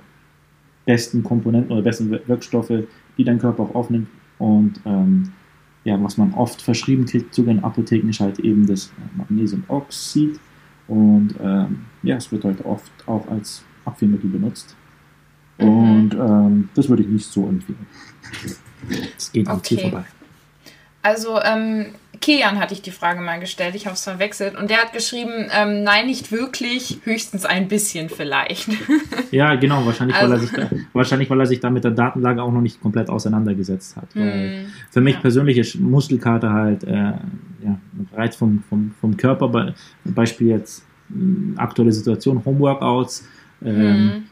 besten 0.85 1.23
Komponenten 1.23 1.71
oder 1.71 1.81
besten 1.81 2.11
Wirkstoffe, 2.11 2.73
die 3.17 3.23
dein 3.23 3.39
Körper 3.39 3.63
auch 3.63 3.75
aufnimmt. 3.75 4.07
Und 4.37 4.81
ähm, 4.85 5.31
ja, 5.83 6.01
was 6.01 6.17
man 6.17 6.33
oft 6.33 6.61
verschrieben 6.61 7.05
kriegt, 7.05 7.33
sogar 7.33 7.53
in 7.53 7.63
Apotheken, 7.63 8.09
ist 8.09 8.19
halt 8.19 8.39
eben 8.39 8.65
das 8.65 8.91
Magnesiumoxid. 9.15 10.39
Und 10.87 11.35
ähm, 11.41 11.85
ja, 12.03 12.17
es 12.17 12.31
wird 12.31 12.45
halt 12.45 12.63
oft 12.65 12.91
auch 13.07 13.27
als 13.29 13.63
Abführmittel 13.85 14.29
benutzt. 14.29 14.75
Mhm. 15.57 15.67
Und 15.67 16.13
ähm, 16.13 16.69
das 16.73 16.89
würde 16.89 17.03
ich 17.03 17.09
nicht 17.09 17.25
so 17.25 17.47
empfehlen. 17.47 17.85
Es 19.17 19.31
geht 19.31 19.47
am 19.47 19.57
okay. 19.57 19.75
Ziel 19.75 19.79
vorbei. 19.79 20.05
Also 21.01 21.39
ähm, 21.41 21.87
Kian 22.23 22.57
hatte 22.57 22.73
ich 22.73 22.81
die 22.81 22.91
Frage 22.91 23.19
mal 23.19 23.37
gestellt, 23.41 23.75
ich 23.75 23.85
habe 23.85 23.95
es 23.95 24.03
verwechselt. 24.05 24.55
Und 24.55 24.69
der 24.69 24.77
hat 24.77 24.93
geschrieben, 24.93 25.49
ähm, 25.53 25.83
nein, 25.83 26.05
nicht 26.05 26.31
wirklich, 26.31 26.99
höchstens 27.03 27.43
ein 27.45 27.67
bisschen 27.67 28.07
vielleicht. 28.09 28.69
Ja, 29.31 29.55
genau, 29.55 29.83
wahrscheinlich, 29.85 30.15
also. 30.15 30.29
weil 30.29 30.37
er 30.37 30.41
sich 30.41 30.51
da, 30.51 30.69
wahrscheinlich, 30.93 31.29
weil 31.29 31.39
er 31.39 31.45
sich 31.47 31.59
da 31.59 31.71
mit 31.71 31.83
der 31.83 31.91
Datenlage 31.91 32.43
auch 32.43 32.51
noch 32.51 32.61
nicht 32.61 32.79
komplett 32.79 33.09
auseinandergesetzt 33.09 33.95
hat. 33.95 34.13
Hm, 34.13 34.67
für 34.91 35.01
mich 35.01 35.15
ja. 35.15 35.21
persönlich 35.21 35.57
ist 35.57 35.79
Muskelkater 35.79 36.53
halt 36.53 36.83
äh, 36.83 36.93
ja, 36.93 37.79
Reiz 38.13 38.35
vom, 38.35 38.63
vom, 38.69 38.93
vom 39.01 39.17
Körper. 39.17 39.73
Beispiel 40.05 40.49
jetzt 40.49 40.85
aktuelle 41.57 41.91
Situation, 41.91 42.45
Homeworkouts. 42.45 43.27
Ähm, 43.65 43.75
hm 43.75 44.23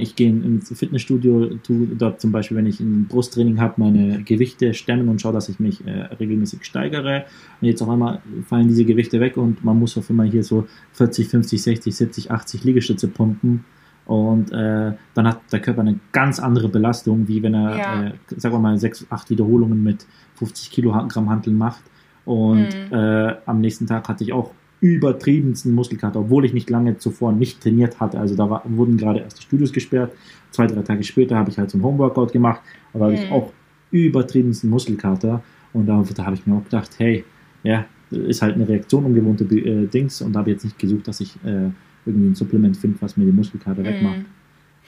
ich 0.00 0.14
gehe 0.14 0.30
ins 0.30 0.76
Fitnessstudio, 0.76 1.56
tu 1.62 1.86
dort 1.86 2.20
zum 2.20 2.30
Beispiel, 2.30 2.56
wenn 2.56 2.66
ich 2.66 2.78
ein 2.80 3.06
Brusttraining 3.08 3.60
habe, 3.60 3.74
meine 3.78 4.22
Gewichte 4.22 4.72
stemmen 4.72 5.08
und 5.08 5.20
schaue, 5.20 5.32
dass 5.32 5.48
ich 5.48 5.58
mich 5.58 5.84
äh, 5.86 6.14
regelmäßig 6.14 6.64
steigere. 6.64 7.24
Und 7.60 7.68
jetzt 7.68 7.82
auf 7.82 7.88
einmal 7.88 8.22
fallen 8.48 8.68
diese 8.68 8.84
Gewichte 8.84 9.18
weg 9.20 9.36
und 9.36 9.64
man 9.64 9.78
muss 9.78 9.98
auf 9.98 10.08
einmal 10.10 10.28
hier 10.28 10.44
so 10.44 10.66
40, 10.92 11.28
50, 11.28 11.62
60, 11.62 11.96
70, 11.96 12.30
80 12.30 12.64
Liegestütze 12.64 13.08
pumpen. 13.08 13.64
Und 14.06 14.52
äh, 14.52 14.92
dann 15.14 15.26
hat 15.26 15.40
der 15.50 15.60
Körper 15.60 15.80
eine 15.80 15.98
ganz 16.12 16.38
andere 16.38 16.68
Belastung, 16.68 17.26
wie 17.26 17.42
wenn 17.42 17.54
er, 17.54 17.78
ja. 17.78 18.06
äh, 18.06 18.12
sagen 18.36 18.54
wir 18.54 18.60
mal, 18.60 18.78
6, 18.78 19.06
8 19.10 19.30
Wiederholungen 19.30 19.82
mit 19.82 20.06
50 20.34 20.70
Kilogramm 20.70 21.30
Hanteln 21.30 21.56
macht. 21.56 21.82
Und 22.24 22.68
mhm. 22.68 22.92
äh, 22.92 23.34
am 23.46 23.60
nächsten 23.60 23.86
Tag 23.86 24.08
hatte 24.08 24.24
ich 24.24 24.32
auch 24.32 24.52
übertriebensten 24.84 25.72
Muskelkater, 25.72 26.20
obwohl 26.20 26.44
ich 26.44 26.52
nicht 26.52 26.68
lange 26.68 26.98
zuvor 26.98 27.32
nicht 27.32 27.62
trainiert 27.62 28.00
hatte. 28.00 28.20
Also 28.20 28.36
da 28.36 28.50
war, 28.50 28.62
wurden 28.66 28.98
gerade 28.98 29.20
erst 29.20 29.38
die 29.38 29.42
Studios 29.42 29.72
gesperrt. 29.72 30.12
Zwei, 30.50 30.66
drei 30.66 30.82
Tage 30.82 31.02
später 31.02 31.36
habe 31.36 31.48
ich 31.48 31.58
halt 31.58 31.70
so 31.70 31.78
ein 31.78 31.82
Homeworkout 31.82 32.32
gemacht, 32.32 32.60
aber 32.92 33.08
mhm. 33.08 33.12
habe 33.12 33.24
ich 33.24 33.32
auch 33.32 33.52
übertriebensten 33.90 34.68
Muskelkater. 34.68 35.42
Und 35.72 35.86
da, 35.86 36.04
da 36.14 36.26
habe 36.26 36.36
ich 36.36 36.46
mir 36.46 36.54
auch 36.54 36.64
gedacht, 36.64 36.90
hey, 36.98 37.24
ja, 37.62 37.86
ist 38.10 38.42
halt 38.42 38.56
eine 38.56 38.68
Reaktion 38.68 39.06
ungewohnte 39.06 39.44
äh, 39.44 39.86
Dings 39.86 40.20
und 40.20 40.36
habe 40.36 40.50
jetzt 40.50 40.64
nicht 40.64 40.78
gesucht, 40.78 41.08
dass 41.08 41.20
ich 41.20 41.34
äh, 41.44 41.70
irgendwie 42.04 42.28
ein 42.28 42.34
Supplement 42.34 42.76
finde, 42.76 42.98
was 43.00 43.16
mir 43.16 43.24
die 43.24 43.32
Muskelkater 43.32 43.80
mhm. 43.80 43.86
wegmacht. 43.86 44.20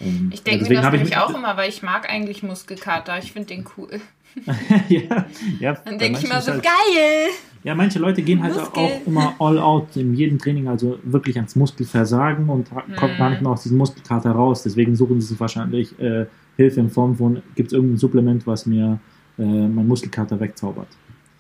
Ähm, 0.00 0.30
ich 0.32 0.42
denke 0.42 0.68
mir 0.68 0.80
das 0.80 0.92
nämlich 0.92 1.16
auch 1.16 1.34
immer, 1.34 1.56
weil 1.56 1.68
ich 1.68 1.82
mag 1.82 2.10
eigentlich 2.10 2.42
Muskelkater. 2.42 3.18
Ich 3.18 3.32
finde 3.32 3.48
den 3.48 3.64
cool. 3.76 4.00
ja, 4.88 5.26
ja, 5.60 5.72
Dann 5.84 5.98
denke 5.98 6.20
ich 6.20 6.28
mir 6.28 6.40
so, 6.42 6.52
halt, 6.52 6.62
geil! 6.62 7.30
Ja, 7.64 7.74
manche 7.74 7.98
Leute 7.98 8.22
gehen 8.22 8.42
halt 8.42 8.54
Muskel. 8.54 8.82
auch 8.82 9.06
immer 9.06 9.34
all 9.38 9.58
out 9.58 9.96
in 9.96 10.14
jedem 10.14 10.38
Training, 10.38 10.68
also 10.68 10.98
wirklich 11.04 11.36
ans 11.36 11.56
Muskelversagen 11.56 12.48
und 12.48 12.70
hm. 12.70 12.96
kommt 12.96 13.16
gar 13.16 13.30
nicht 13.30 13.40
mehr 13.40 13.50
aus 13.52 13.62
diesem 13.62 13.78
Muskelkater 13.78 14.32
raus. 14.32 14.62
Deswegen 14.62 14.94
suchen 14.94 15.20
sie 15.20 15.40
wahrscheinlich 15.40 15.98
äh, 15.98 16.26
Hilfe 16.56 16.80
in 16.80 16.90
Form 16.90 17.16
von, 17.16 17.42
gibt 17.54 17.68
es 17.68 17.72
irgendein 17.72 17.98
Supplement, 17.98 18.46
was 18.46 18.66
mir 18.66 18.98
äh, 19.38 19.42
mein 19.42 19.86
Muskelkater 19.88 20.38
wegzaubert. 20.38 20.88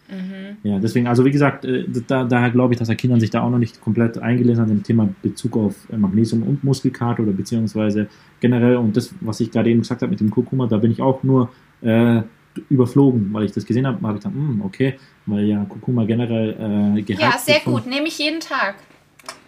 Mhm. 0.08 0.56
Ja, 0.62 0.78
deswegen, 0.78 1.06
also 1.06 1.24
wie 1.24 1.30
gesagt, 1.30 1.64
äh, 1.64 1.84
da, 2.06 2.24
daher 2.24 2.50
glaube 2.50 2.74
ich, 2.74 2.78
dass 2.78 2.88
der 2.88 2.96
Kindern 2.96 3.20
sich 3.20 3.30
da 3.30 3.42
auch 3.42 3.50
noch 3.50 3.58
nicht 3.58 3.80
komplett 3.80 4.18
eingelesen 4.18 4.62
hat 4.62 4.70
im 4.70 4.82
Thema 4.82 5.08
Bezug 5.22 5.56
auf 5.56 5.74
äh, 5.90 5.96
Magnesium 5.96 6.42
und 6.42 6.62
Muskelkater 6.62 7.22
oder 7.22 7.32
beziehungsweise 7.32 8.08
generell 8.40 8.76
und 8.76 8.96
das, 8.96 9.14
was 9.20 9.40
ich 9.40 9.50
gerade 9.50 9.70
eben 9.70 9.80
gesagt 9.80 10.02
habe 10.02 10.10
mit 10.10 10.20
dem 10.20 10.30
Kurkuma, 10.30 10.66
da 10.66 10.78
bin 10.78 10.92
ich 10.92 11.02
auch 11.02 11.22
nur 11.22 11.50
äh, 11.82 12.22
überflogen, 12.70 13.32
weil 13.32 13.44
ich 13.44 13.52
das 13.52 13.66
gesehen 13.66 13.86
habe, 13.86 14.00
habe 14.06 14.18
ich 14.18 14.24
gedacht, 14.24 14.34
hm, 14.34 14.62
okay, 14.64 14.94
weil 15.26 15.44
ja 15.44 15.64
Kurkuma 15.64 16.04
generell 16.04 16.94
äh, 16.96 17.12
Ja, 17.12 17.36
sehr 17.38 17.60
gut, 17.60 17.86
nehme 17.86 18.06
ich 18.06 18.18
jeden 18.18 18.40
Tag. 18.40 18.76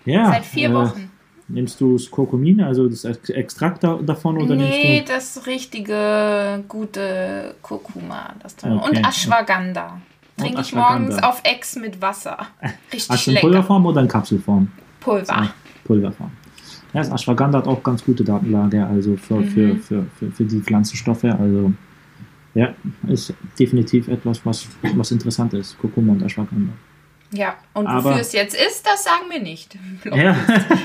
Ja. 0.04 0.26
Seit 0.26 0.44
vier 0.44 0.70
äh, 0.70 0.74
Wochen. 0.74 1.10
Nimmst 1.50 1.80
du 1.80 1.94
das 1.94 2.10
Kurkumin, 2.10 2.60
also 2.60 2.88
das 2.88 3.04
Extrakt 3.04 3.82
davon 3.82 4.36
oder 4.36 4.54
nee, 4.54 4.96
nimmst 4.96 5.08
du 5.08 5.14
das 5.14 5.46
richtige 5.46 6.62
gute 6.68 7.54
Kurkuma, 7.62 8.34
das 8.42 8.54
okay. 8.62 8.68
und 8.70 8.98
Ashwagandha. 8.98 9.98
Trinke 10.38 10.60
ich 10.60 10.74
morgens 10.74 11.22
auf 11.22 11.40
Ex 11.44 11.76
mit 11.76 12.00
Wasser. 12.00 12.38
Richtig 12.92 13.10
Hast 13.10 13.26
du 13.26 13.30
in 13.32 13.38
Pulverform 13.38 13.86
oder 13.86 14.00
in 14.00 14.08
Kapselform? 14.08 14.68
Pulver. 15.00 15.54
Pulverform. 15.84 16.30
Ja, 16.94 17.02
das 17.02 17.10
Ashwagandha 17.10 17.58
hat 17.58 17.66
auch 17.66 17.82
ganz 17.82 18.04
gute 18.04 18.24
Datenlage, 18.24 18.86
also 18.86 19.16
für, 19.16 19.36
mhm. 19.36 19.48
für, 19.50 19.76
für, 19.76 20.06
für, 20.18 20.30
für 20.30 20.44
die 20.44 20.60
Pflanzenstoffe, 20.60 21.24
also 21.24 21.72
ja, 22.54 22.74
ist 23.06 23.34
definitiv 23.58 24.08
etwas, 24.08 24.44
was, 24.44 24.66
was 24.94 25.10
interessant 25.10 25.52
ist. 25.54 25.78
Kurkuma 25.78 26.12
und 26.12 26.22
Ashwagandha. 26.22 26.72
Ja, 27.32 27.56
und 27.74 27.86
wofür 27.86 28.20
es 28.20 28.32
jetzt 28.32 28.54
ist, 28.54 28.86
das 28.86 29.04
sagen 29.04 29.26
wir 29.30 29.40
nicht. 29.40 29.76
Ja. 30.04 30.34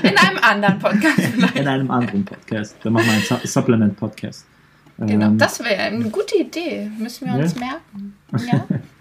In 0.02 0.18
einem 0.18 0.38
anderen 0.42 0.78
Podcast. 0.78 1.18
In 1.54 1.66
einem 1.66 1.90
anderen 1.90 2.24
Podcast. 2.24 2.76
Wir 2.82 2.90
machen 2.90 3.08
einen 3.08 3.46
Supplement-Podcast. 3.46 4.46
Genau, 4.98 5.26
ähm, 5.26 5.38
das 5.38 5.58
wäre 5.60 5.78
eine 5.78 6.10
gute 6.10 6.36
Idee. 6.36 6.90
Müssen 6.98 7.26
wir 7.26 7.34
uns 7.34 7.54
ja. 7.54 7.60
merken. 7.60 8.14
Ja. 8.46 8.66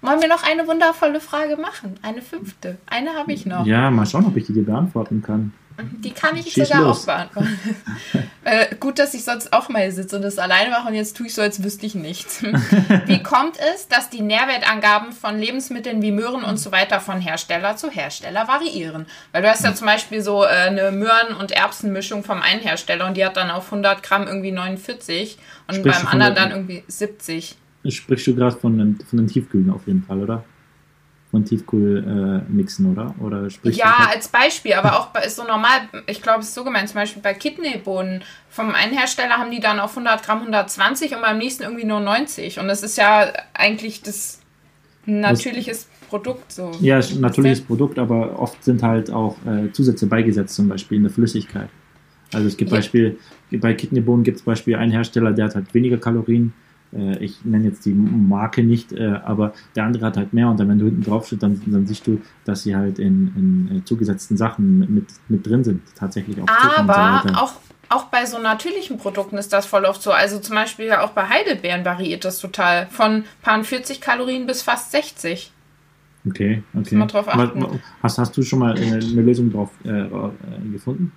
Wollen 0.00 0.20
wir 0.20 0.28
noch 0.28 0.44
eine 0.48 0.66
wundervolle 0.66 1.20
Frage 1.20 1.56
machen? 1.56 1.98
Eine 2.02 2.22
fünfte. 2.22 2.78
Eine 2.86 3.14
habe 3.14 3.32
ich 3.32 3.46
noch. 3.46 3.66
Ja, 3.66 3.90
mal 3.90 4.06
schauen, 4.06 4.26
ob 4.26 4.36
ich 4.36 4.46
die 4.46 4.52
dir 4.52 4.64
beantworten 4.64 5.22
kann. 5.22 5.52
Die 5.80 6.10
kann 6.10 6.36
ich 6.36 6.52
Schieß 6.52 6.68
sogar 6.68 6.82
los. 6.82 7.02
auch 7.02 7.06
beantworten. 7.06 7.58
äh, 8.44 8.74
gut, 8.76 8.98
dass 8.98 9.14
ich 9.14 9.24
sonst 9.24 9.52
auch 9.52 9.68
mal 9.68 9.90
sitze 9.92 10.16
und 10.16 10.22
das 10.22 10.38
alleine 10.38 10.70
mache 10.70 10.88
und 10.88 10.94
jetzt 10.94 11.16
tue 11.16 11.26
ich 11.26 11.34
so, 11.34 11.42
als 11.42 11.62
wüsste 11.62 11.86
ich 11.86 11.94
nichts. 11.94 12.42
wie 13.06 13.22
kommt 13.22 13.58
es, 13.74 13.86
dass 13.86 14.10
die 14.10 14.20
Nährwertangaben 14.20 15.12
von 15.12 15.38
Lebensmitteln 15.38 16.02
wie 16.02 16.10
Möhren 16.10 16.42
und 16.42 16.56
so 16.56 16.72
weiter 16.72 16.98
von 16.98 17.20
Hersteller 17.20 17.76
zu 17.76 17.90
Hersteller 17.90 18.48
variieren? 18.48 19.06
Weil 19.30 19.42
du 19.42 19.48
hast 19.48 19.62
ja 19.62 19.72
zum 19.72 19.86
Beispiel 19.86 20.20
so 20.20 20.42
äh, 20.42 20.48
eine 20.48 20.90
Möhren- 20.90 21.36
und 21.38 21.52
Erbsenmischung 21.52 22.24
vom 22.24 22.42
einen 22.42 22.60
Hersteller 22.60 23.06
und 23.06 23.16
die 23.16 23.24
hat 23.24 23.36
dann 23.36 23.50
auf 23.50 23.66
100 23.66 24.02
Gramm 24.02 24.26
irgendwie 24.26 24.52
49 24.52 25.38
und 25.68 25.76
Sprichst 25.76 26.02
beim 26.02 26.12
anderen 26.12 26.34
dann 26.34 26.50
irgendwie 26.50 26.82
70. 26.88 27.56
Sprichst 27.88 28.26
du 28.26 28.34
gerade 28.34 28.56
von, 28.56 28.78
den, 28.78 28.98
von 29.00 29.18
den 29.18 29.26
Tiefkühlen 29.26 29.70
auf 29.70 29.86
jeden 29.86 30.02
Fall, 30.02 30.20
oder? 30.20 30.44
von 31.30 31.44
Tiefkühl 31.44 32.44
äh, 32.48 32.84
oder? 32.84 33.14
oder 33.20 33.48
ja, 33.64 34.08
als 34.14 34.28
Beispiel, 34.28 34.72
aber 34.74 34.98
auch 34.98 35.14
ist 35.24 35.36
so 35.36 35.44
normal, 35.44 35.80
ich 36.06 36.22
glaube, 36.22 36.40
es 36.40 36.48
ist 36.48 36.54
so 36.54 36.64
gemeint, 36.64 36.88
zum 36.88 36.96
Beispiel 36.96 37.22
bei 37.22 37.34
Kidneybohnen, 37.34 38.22
vom 38.48 38.74
einen 38.74 38.96
Hersteller 38.96 39.36
haben 39.36 39.50
die 39.50 39.60
dann 39.60 39.78
auf 39.78 39.90
100 39.90 40.24
Gramm 40.24 40.38
120 40.40 41.14
und 41.14 41.20
beim 41.20 41.38
nächsten 41.38 41.64
irgendwie 41.64 41.84
nur 41.84 42.00
90 42.00 42.58
und 42.60 42.68
das 42.68 42.82
ist 42.82 42.96
ja 42.96 43.30
eigentlich 43.52 44.02
das 44.02 44.40
natürliches 45.04 45.88
das, 45.88 46.08
Produkt 46.08 46.52
so. 46.52 46.70
Ja, 46.80 46.98
ein 46.98 47.20
natürliches 47.20 47.60
Produkt, 47.60 47.98
aber 47.98 48.38
oft 48.38 48.64
sind 48.64 48.82
halt 48.82 49.10
auch 49.10 49.36
äh, 49.46 49.70
Zusätze 49.72 50.06
beigesetzt, 50.06 50.54
zum 50.54 50.68
Beispiel 50.68 50.96
in 50.96 51.02
der 51.02 51.12
Flüssigkeit. 51.12 51.68
Also 52.32 52.46
es 52.46 52.56
gibt 52.56 52.70
ja. 52.70 52.78
Beispiel, 52.78 53.18
bei 53.50 53.74
Kidneybohnen 53.74 54.24
gibt 54.24 54.38
es 54.38 54.42
Beispiel 54.42 54.76
einen 54.76 54.92
Hersteller, 54.92 55.32
der 55.32 55.46
hat 55.46 55.54
halt 55.54 55.74
weniger 55.74 55.98
Kalorien, 55.98 56.54
äh, 56.92 57.18
ich 57.18 57.44
nenne 57.44 57.64
jetzt 57.64 57.84
die 57.86 57.92
Marke 57.92 58.62
nicht, 58.62 58.92
äh, 58.92 59.20
aber 59.24 59.52
der 59.76 59.84
andere 59.84 60.06
hat 60.06 60.16
halt 60.16 60.32
mehr 60.32 60.48
und 60.48 60.58
dann, 60.58 60.68
wenn 60.68 60.78
du 60.78 60.86
hinten 60.86 61.02
drauf 61.02 61.26
steht, 61.26 61.42
dann, 61.42 61.60
dann 61.66 61.86
siehst 61.86 62.06
du, 62.06 62.20
dass 62.44 62.62
sie 62.62 62.74
halt 62.76 62.98
in, 62.98 63.68
in 63.70 63.78
äh, 63.78 63.84
zugesetzten 63.84 64.36
Sachen 64.36 64.78
mit, 64.94 65.06
mit 65.28 65.46
drin 65.46 65.64
sind, 65.64 65.82
tatsächlich 65.94 66.40
auch. 66.40 66.48
Aber 66.76 67.22
so 67.26 67.34
auch 67.34 67.52
auch 67.90 68.04
bei 68.04 68.26
so 68.26 68.38
natürlichen 68.38 68.98
Produkten 68.98 69.38
ist 69.38 69.50
das 69.52 69.64
voll 69.64 69.86
oft 69.86 70.02
so. 70.02 70.12
Also 70.12 70.38
zum 70.40 70.54
Beispiel 70.54 70.92
auch 70.92 71.10
bei 71.10 71.26
Heidelbeeren 71.26 71.86
variiert 71.86 72.22
das 72.24 72.38
total. 72.38 72.86
Von 72.90 73.24
paar 73.40 73.64
40 73.64 74.02
Kalorien 74.02 74.46
bis 74.46 74.60
fast 74.60 74.90
60. 74.92 75.50
Okay, 76.26 76.62
okay. 76.78 76.94
Mal 76.96 77.06
drauf 77.06 77.28
achten. 77.28 77.80
Hast, 78.02 78.18
hast 78.18 78.36
du 78.36 78.42
schon 78.42 78.58
mal 78.58 78.76
eine, 78.76 78.96
eine 78.96 79.22
Lösung 79.22 79.50
drauf 79.50 79.70
äh, 79.84 80.04
gefunden? 80.70 81.12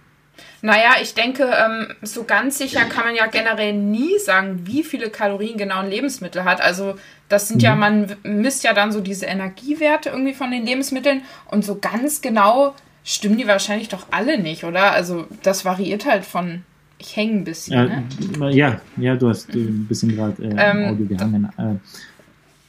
Naja, 0.62 0.96
ich 1.02 1.14
denke, 1.14 1.44
ähm, 1.44 1.88
so 2.02 2.24
ganz 2.24 2.58
sicher 2.58 2.82
kann 2.86 3.06
man 3.06 3.16
ja 3.16 3.26
generell 3.28 3.74
nie 3.74 4.20
sagen, 4.20 4.62
wie 4.64 4.84
viele 4.84 5.10
Kalorien 5.10 5.58
genau 5.58 5.80
ein 5.80 5.90
Lebensmittel 5.90 6.44
hat. 6.44 6.62
Also 6.62 6.96
das 7.30 7.48
sind 7.48 7.58
mhm. 7.58 7.64
ja, 7.64 7.76
man 7.76 8.16
misst 8.24 8.64
ja 8.64 8.74
dann 8.74 8.92
so 8.92 9.02
diese 9.02 9.26
Energiewerte 9.26 10.10
irgendwie 10.10 10.34
von 10.34 10.52
den 10.52 10.66
Lebensmitteln 10.66 11.22
und 11.50 11.66
so 11.66 11.78
ganz 11.80 12.22
genau 12.22 12.76
stimmen 13.04 13.38
die 13.38 13.48
wahrscheinlich 13.48 13.90
doch 13.90 14.06
alle 14.12 14.40
nicht, 14.40 14.64
oder? 14.64 14.92
Also 14.92 15.26
das 15.44 15.66
variiert 15.66 16.06
halt 16.06 16.26
von, 16.26 16.64
ich 17.00 17.16
hänge 17.16 17.38
ein 17.38 17.44
bisschen. 17.44 17.74
Ja, 17.74 17.86
ne? 18.38 18.56
ja, 18.56 18.82
ja, 18.98 19.16
du 19.16 19.30
hast 19.30 19.50
ein 19.54 19.86
bisschen 19.88 20.16
gerade 20.16 20.42
äh, 20.44 20.56
ähm, 20.58 20.86
Audio 20.86 21.06
gehangen. 21.08 21.50
Äh, 21.58 21.76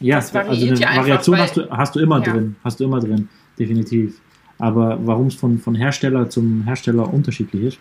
ja, 0.01 0.17
also 0.17 0.39
eine 0.39 0.81
Variation 0.81 1.39
hast, 1.39 1.57
du, 1.57 1.71
hast 1.71 1.95
du 1.95 2.01
immer 2.01 2.25
ja. 2.25 2.33
drin, 2.33 2.57
hast 2.65 2.81
du 2.81 2.85
immer 2.85 3.01
drin, 3.01 3.29
definitiv. 3.59 4.21
Aber 4.63 4.97
warum 5.05 5.27
es 5.27 5.35
von, 5.35 5.59
von 5.59 5.75
Hersteller 5.75 6.31
zum 6.31 6.63
Hersteller 6.63 7.13
unterschiedlich 7.13 7.65
ist, 7.65 7.79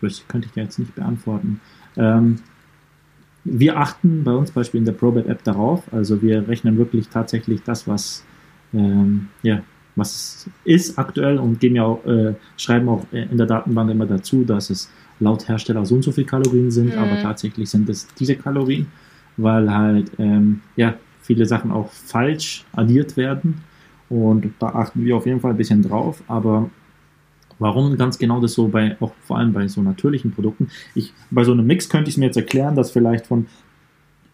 das 0.00 0.24
könnte 0.26 0.48
ich 0.48 0.54
dir 0.54 0.64
jetzt 0.64 0.76
nicht 0.76 0.92
beantworten. 0.96 1.60
Ähm, 1.96 2.40
wir 3.44 3.76
achten 3.76 4.24
bei 4.24 4.32
uns 4.32 4.50
beispielsweise 4.50 4.78
in 4.78 4.84
der 4.86 4.92
ProBab 4.92 5.28
App 5.28 5.44
darauf, 5.44 5.84
also 5.92 6.20
wir 6.22 6.48
rechnen 6.48 6.78
wirklich 6.78 7.06
tatsächlich 7.10 7.62
das, 7.62 7.86
was, 7.86 8.24
ähm, 8.74 9.28
ja, 9.44 9.62
was 9.94 10.50
ist 10.64 10.98
aktuell 10.98 11.38
und 11.38 11.60
geben 11.60 11.76
ja 11.76 11.84
auch, 11.84 12.04
äh, 12.04 12.34
schreiben 12.56 12.88
auch 12.88 13.06
in 13.12 13.36
der 13.36 13.46
Datenbank 13.46 13.92
immer 13.92 14.06
dazu, 14.06 14.42
dass 14.42 14.70
es 14.70 14.90
laut 15.20 15.46
Hersteller 15.46 15.86
so 15.86 15.94
und 15.94 16.02
so 16.02 16.10
viele 16.10 16.26
Kalorien 16.26 16.72
sind, 16.72 16.86
mhm. 16.86 16.98
aber 16.98 17.22
tatsächlich 17.22 17.70
sind 17.70 17.88
es 17.88 18.08
diese 18.18 18.34
Kalorien, 18.34 18.88
weil 19.36 19.72
halt 19.72 20.10
ähm, 20.18 20.62
ja, 20.74 20.94
viele 21.22 21.46
Sachen 21.46 21.70
auch 21.70 21.92
falsch 21.92 22.64
addiert 22.72 23.16
werden 23.16 23.62
und 24.08 24.52
da 24.58 24.68
achten 24.68 25.04
wir 25.04 25.16
auf 25.16 25.26
jeden 25.26 25.40
Fall 25.40 25.52
ein 25.52 25.56
bisschen 25.56 25.82
drauf. 25.82 26.22
Aber 26.28 26.70
warum 27.58 27.96
ganz 27.96 28.18
genau 28.18 28.40
das 28.40 28.52
so 28.52 28.68
bei, 28.68 28.96
auch 29.00 29.12
vor 29.22 29.38
allem 29.38 29.52
bei 29.52 29.68
so 29.68 29.82
natürlichen 29.82 30.32
Produkten? 30.32 30.68
Ich, 30.94 31.12
bei 31.30 31.44
so 31.44 31.52
einem 31.52 31.66
Mix 31.66 31.88
könnte 31.88 32.10
ich 32.10 32.16
mir 32.16 32.26
jetzt 32.26 32.36
erklären, 32.36 32.74
dass 32.74 32.90
vielleicht 32.90 33.26
von, 33.26 33.46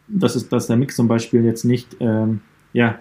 dass, 0.09 0.35
es, 0.35 0.49
dass 0.49 0.67
der 0.67 0.77
Mix 0.77 0.97
zum 0.97 1.09
Beispiel 1.09 1.45
jetzt 1.45 1.65
nicht, 1.65 1.97
ähm, 2.01 2.41
ja, 2.73 2.99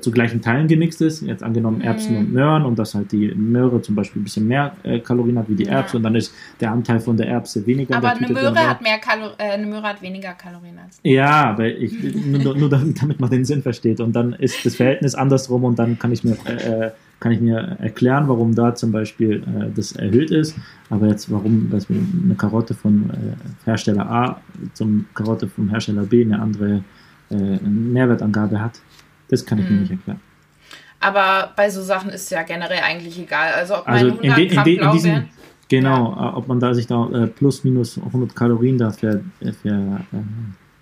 zu 0.00 0.10
gleichen 0.10 0.40
Teilen 0.40 0.68
gemixt 0.68 1.00
ist. 1.00 1.22
Jetzt 1.22 1.42
angenommen 1.42 1.80
Erbsen 1.80 2.12
Mhm. 2.12 2.18
und 2.18 2.32
Möhren 2.32 2.64
und 2.64 2.78
dass 2.78 2.94
halt 2.94 3.10
die 3.12 3.34
Möhre 3.34 3.80
zum 3.82 3.94
Beispiel 3.94 4.20
ein 4.20 4.24
bisschen 4.24 4.46
mehr 4.46 4.72
äh, 4.82 4.98
Kalorien 5.00 5.38
hat 5.38 5.48
wie 5.48 5.54
die 5.54 5.64
Ja. 5.64 5.72
Erbse 5.78 5.96
und 5.96 6.02
dann 6.02 6.14
ist 6.14 6.32
der 6.60 6.70
Anteil 6.72 7.00
von 7.00 7.16
der 7.16 7.28
Erbse 7.28 7.66
weniger. 7.66 7.96
Aber 7.96 8.10
eine. 8.10 8.28
Möhre 8.28 8.54
hat 8.68 8.82
mehr 8.82 8.98
Kalor 8.98 9.32
äh, 9.38 9.52
eine 9.52 9.66
Möhre 9.66 9.82
hat 9.82 10.02
weniger 10.02 10.32
Kalorien 10.34 10.78
als. 10.84 11.00
Ja, 11.02 11.50
aber 11.50 11.66
ich, 11.66 11.92
nur, 12.26 12.56
nur 12.56 12.68
damit, 12.68 13.18
man 13.20 13.30
den 13.30 13.44
Sinn 13.44 13.62
versteht. 13.62 14.00
Und 14.00 14.14
dann 14.14 14.32
ist 14.34 14.64
das 14.64 14.76
Verhältnis 14.76 15.14
andersrum 15.14 15.64
und 15.64 15.78
dann 15.78 15.98
kann 15.98 16.12
ich 16.12 16.22
mir, 16.24 16.32
äh, 16.46 16.90
kann 17.20 17.32
ich 17.32 17.40
mir 17.40 17.56
erklären, 17.80 18.28
warum 18.28 18.54
da 18.54 18.74
zum 18.74 18.92
Beispiel 18.92 19.42
äh, 19.42 19.70
das 19.74 19.92
erhöht 19.92 20.30
ist. 20.30 20.54
Aber 20.90 21.06
jetzt, 21.08 21.30
warum 21.30 21.70
dass 21.70 21.86
eine 21.90 22.34
Karotte 22.36 22.74
von 22.74 23.10
äh, 23.10 23.14
Hersteller 23.66 24.10
A 24.10 24.40
zum 24.74 25.06
Karotte 25.14 25.48
vom 25.48 25.68
Hersteller 25.70 26.02
B 26.04 26.22
eine 26.24 26.40
andere 26.40 26.84
äh, 27.30 27.34
Nährwertangabe 27.66 28.60
hat, 28.60 28.80
das 29.28 29.44
kann 29.44 29.58
ich 29.58 29.68
mir 29.68 29.76
nicht 29.76 29.90
erklären. 29.90 30.20
Aber 31.00 31.52
bei 31.56 31.70
so 31.70 31.82
Sachen 31.82 32.10
ist 32.10 32.30
ja 32.30 32.42
generell 32.42 32.80
eigentlich 32.80 33.18
egal. 33.18 33.52
Also 33.52 33.78
ob 33.78 33.88
Also 33.88 34.06
meine 34.06 34.18
in, 34.20 34.32
100 34.32 34.36
de, 34.36 34.44
in, 34.44 34.54
Gramm 34.54 34.64
de, 34.64 34.76
in 34.76 34.90
diesem, 34.92 35.24
genau, 35.68 36.12
äh, 36.12 36.36
ob 36.36 36.48
man 36.48 36.60
da 36.60 36.74
sich 36.74 36.86
da 36.86 37.08
äh, 37.10 37.26
plus 37.28 37.64
minus 37.64 37.98
100 37.98 38.34
Kalorien 38.34 38.78
dafür 38.78 39.22
äh, 39.40 39.52
für, 39.52 39.68
äh, 39.68 40.16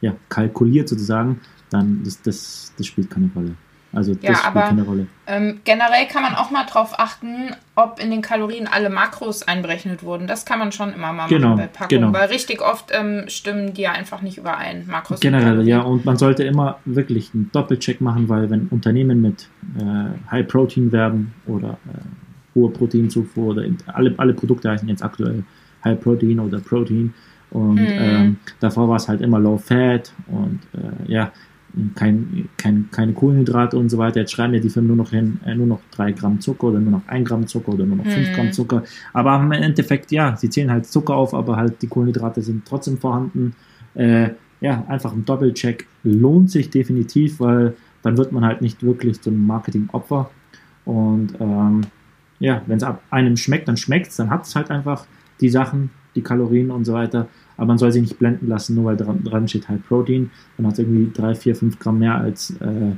ja, 0.01 0.15
kalkuliert 0.29 0.89
sozusagen, 0.89 1.41
dann 1.71 2.03
das, 2.05 2.23
das, 2.23 2.73
das 2.77 2.87
spielt 2.87 3.11
keine 3.11 3.31
Rolle. 3.35 3.57
Also 3.97 4.15
das 4.15 4.23
Ja, 4.23 4.35
spielt 4.35 4.47
aber- 4.57 4.63
keine 4.69 4.83
Rolle. 4.83 5.07
Ähm, 5.27 5.61
generell 5.65 6.07
kann 6.07 6.23
man 6.23 6.35
auch 6.35 6.51
mal 6.51 6.65
drauf 6.67 6.99
achten, 6.99 7.55
ob 7.75 7.99
in 7.99 8.11
den 8.11 8.21
Kalorien 8.21 8.69
alle 8.71 8.91
Makros 8.91 9.43
einberechnet 9.43 10.03
wurden. 10.03 10.27
Das 10.27 10.45
kann 10.45 10.59
man 10.59 10.71
schon 10.71 10.93
immer 10.93 11.13
mal 11.15 11.29
Genau, 11.29 11.49
machen 11.49 11.59
bei 11.59 11.67
Packungen, 11.67 12.03
genau. 12.03 12.13
weil 12.13 12.29
richtig 12.29 12.61
oft 12.61 12.91
ähm, 12.93 13.25
stimmen 13.29 13.73
die 13.73 13.83
ja 13.83 13.93
einfach 13.93 14.21
nicht 14.21 14.37
überein. 14.39 14.85
Makros 14.87 15.21
Generell, 15.21 15.67
ja, 15.67 15.81
und 15.81 16.05
man 16.05 16.17
sollte 16.19 16.45
immer 16.45 16.79
wirklich 16.85 17.31
einen 17.35 17.51
Doppelcheck 17.53 18.01
machen, 18.03 18.29
weil 18.29 18.51
wenn 18.51 18.69
Unternehmen 18.69 19.23
mit 19.23 19.49
äh, 19.79 20.31
High 20.31 20.47
Protein 20.47 20.93
werben 20.93 21.33
oder 21.47 21.79
äh, 21.89 22.55
hohe 22.55 22.71
Proteinzufuhr 22.71 23.49
oder 23.57 23.65
alle, 23.87 24.15
alle 24.19 24.35
Produkte 24.35 24.71
heißen 24.71 24.89
jetzt 24.89 25.03
aktuell 25.03 25.43
High 25.85 25.99
Protein 26.01 26.39
oder 26.41 26.59
Protein 26.61 27.15
und 27.51 27.81
Mhm. 27.81 27.99
ähm, 27.99 28.37
davor 28.61 28.89
war 28.91 28.97
es 28.97 29.09
halt 29.09 29.23
immer 29.23 29.39
Low 29.39 29.57
Fat 29.57 30.13
und 30.27 30.61
äh, 30.75 31.11
ja, 31.13 31.33
kein, 31.95 32.49
kein, 32.57 32.89
keine 32.91 33.13
Kohlenhydrate 33.13 33.77
und 33.77 33.91
so 33.91 33.99
weiter. 33.99 34.21
Jetzt 34.21 34.33
schreiben 34.33 34.55
ja 34.55 34.61
die 34.61 34.71
Firmen 34.71 34.89
nur 34.89 34.97
noch 34.97 35.11
hin, 35.11 35.41
äh, 35.45 35.55
nur 35.55 35.67
noch 35.67 35.81
3 35.93 36.13
Gramm 36.13 36.41
Zucker 36.41 36.69
oder 36.69 36.79
nur 36.81 36.93
noch 36.93 37.09
1 37.09 37.29
Gramm 37.29 37.47
Zucker 37.47 37.75
oder 37.75 37.85
nur 37.85 37.97
noch 37.99 38.07
5 38.07 38.31
Mhm. 38.31 38.33
Gramm 38.33 38.53
Zucker. 38.53 38.83
Aber 39.13 39.37
im 39.41 39.53
Endeffekt, 39.53 40.11
ja, 40.11 40.37
sie 40.37 40.49
zählen 40.49 40.71
halt 40.71 40.87
Zucker 40.87 41.15
auf, 41.15 41.35
aber 41.35 41.57
halt 41.57 41.83
die 41.83 41.87
Kohlenhydrate 41.87 42.43
sind 42.43 42.65
trotzdem 42.67 42.99
vorhanden. 42.99 43.55
Äh, 43.95 44.31
ja, 44.61 44.85
einfach 44.89 45.13
ein 45.13 45.25
Doppelcheck 45.25 45.87
lohnt 46.03 46.51
sich 46.51 46.71
definitiv, 46.71 47.41
weil 47.41 47.75
dann 48.03 48.17
wird 48.17 48.33
man 48.33 48.45
halt 48.45 48.63
nicht 48.63 48.83
wirklich 48.83 49.21
zum 49.21 49.47
Marketingopfer. 49.47 50.31
Und 50.85 51.35
ähm, 51.41 51.83
ja, 52.39 52.63
wenn 52.67 52.79
es 52.79 52.85
einem 53.11 53.37
schmeckt, 53.37 53.69
dann 53.69 53.77
schmeckt 53.77 54.09
es, 54.09 54.17
dann 54.17 54.31
hat 54.31 54.47
es 54.47 54.55
halt 54.55 54.71
einfach 54.71 55.07
die 55.41 55.49
Sachen, 55.51 55.91
die 56.17 56.23
Kalorien 56.23 56.71
und 56.71 56.85
so 56.85 56.95
weiter. 56.95 57.29
Aber 57.57 57.67
man 57.69 57.79
soll 57.79 57.93
sich 57.93 58.03
nicht 58.03 58.19
blenden 58.19 58.49
lassen, 58.49 58.75
nur 58.75 58.87
weil 58.87 58.97
dran, 58.97 59.23
dran 59.25 59.47
steht 59.49 59.69
High 59.69 59.87
Protein. 59.87 60.31
Dann 60.57 60.67
hat 60.67 60.75
es 60.75 60.79
irgendwie 60.81 61.11
3, 61.15 61.35
4, 61.35 61.57
5 61.57 61.79
Gramm 61.79 61.99
mehr 62.01 62.17
als 62.17 62.51
äh, 62.61 62.65
eine, 62.65 62.97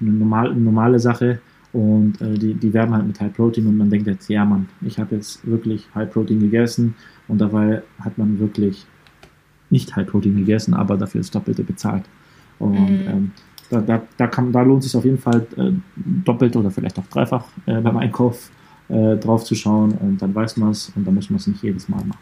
normal, 0.00 0.54
normale 0.54 0.98
Sache. 0.98 1.40
Und 1.72 2.20
äh, 2.22 2.34
die, 2.34 2.54
die 2.54 2.72
werben 2.72 2.94
halt 2.94 3.06
mit 3.06 3.20
High 3.20 3.34
Protein 3.34 3.66
und 3.66 3.76
man 3.76 3.90
denkt 3.90 4.06
jetzt, 4.06 4.28
ja 4.30 4.44
Mann, 4.44 4.68
ich 4.80 4.98
habe 4.98 5.16
jetzt 5.16 5.46
wirklich 5.46 5.86
High 5.94 6.10
Protein 6.10 6.40
gegessen 6.40 6.94
und 7.28 7.38
dabei 7.38 7.82
hat 8.00 8.16
man 8.16 8.38
wirklich 8.38 8.86
nicht 9.68 9.94
High 9.96 10.06
Protein 10.06 10.36
gegessen, 10.36 10.72
aber 10.74 10.96
dafür 10.96 11.20
das 11.20 11.30
Doppelte 11.30 11.64
bezahlt. 11.64 12.04
Und 12.58 13.00
Mhm. 13.00 13.08
ähm, 13.08 13.30
da, 13.68 13.80
da, 13.80 14.02
da, 14.16 14.26
kann, 14.28 14.52
da 14.52 14.62
lohnt 14.62 14.84
es 14.84 14.90
sich 14.90 14.96
auf 14.96 15.04
jeden 15.04 15.18
Fall 15.18 15.46
äh, 15.56 15.72
doppelt 16.24 16.56
oder 16.56 16.70
vielleicht 16.70 16.98
auch 16.98 17.06
dreifach 17.08 17.44
äh, 17.66 17.80
beim 17.80 17.96
Einkauf 17.96 18.50
äh, 18.88 19.16
drauf 19.16 19.44
zu 19.44 19.54
schauen 19.54 19.92
und 19.92 20.22
dann 20.22 20.34
weiß 20.34 20.56
man 20.58 20.70
es 20.70 20.92
und 20.94 21.06
dann 21.06 21.14
muss 21.14 21.30
man 21.30 21.38
es 21.38 21.46
nicht 21.46 21.62
jedes 21.62 21.88
Mal 21.88 22.04
machen. 22.04 22.18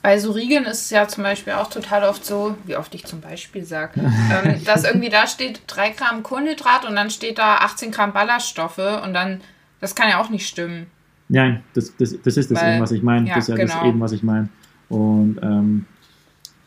Bei 0.00 0.16
so 0.18 0.30
Riegeln 0.30 0.64
ist 0.64 0.82
es 0.82 0.90
ja 0.90 1.08
zum 1.08 1.24
Beispiel 1.24 1.54
auch 1.54 1.68
total 1.68 2.04
oft 2.04 2.24
so, 2.24 2.56
wie 2.64 2.76
oft 2.76 2.94
ich 2.94 3.04
zum 3.04 3.20
Beispiel 3.20 3.64
sage, 3.64 4.00
ähm, 4.00 4.54
dass 4.64 4.84
irgendwie 4.84 5.08
da 5.08 5.26
steht 5.26 5.62
3 5.66 5.90
Gramm 5.90 6.22
Kohlenhydrat 6.22 6.86
und 6.88 6.94
dann 6.94 7.10
steht 7.10 7.38
da 7.38 7.56
18 7.56 7.90
Gramm 7.90 8.12
Ballaststoffe 8.12 8.78
und 9.04 9.12
dann, 9.12 9.40
das 9.80 9.94
kann 9.96 10.08
ja 10.08 10.20
auch 10.20 10.30
nicht 10.30 10.46
stimmen. 10.46 10.86
Nein, 11.28 11.62
das, 11.74 11.92
das, 11.98 12.14
das 12.22 12.36
ist 12.36 12.50
das 12.50 12.62
Weil- 12.62 12.74
eben, 12.74 12.82
was 12.82 12.92
ich 12.92 13.02
meine. 13.02 13.28
ja, 13.28 13.34
das 13.34 13.48
ist 13.48 13.58
ja 13.58 13.62
das 13.64 13.72
genau. 13.74 13.88
eben, 13.88 14.00
was 14.00 14.12
ich 14.12 14.22
meine. 14.22 14.48
Und 14.88 15.38
ähm, 15.42 15.84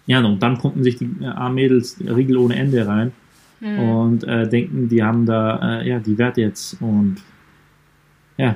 ja, 0.05 0.19
und 0.19 0.39
dann 0.43 0.57
pumpen 0.59 0.83
sich 0.83 0.97
die 0.97 1.09
äh, 1.21 1.25
armen 1.27 1.55
Mädels 1.55 1.97
Riegel 1.99 2.37
ohne 2.37 2.55
Ende 2.55 2.85
rein 2.85 3.11
Hm. 3.61 3.79
und 3.79 4.23
äh, 4.23 4.49
denken, 4.49 4.89
die 4.89 5.03
haben 5.03 5.25
da 5.27 5.79
äh, 5.81 5.87
ja 5.87 5.99
die 5.99 6.17
Werte 6.17 6.41
jetzt 6.41 6.81
und 6.81 7.17
ja. 8.37 8.55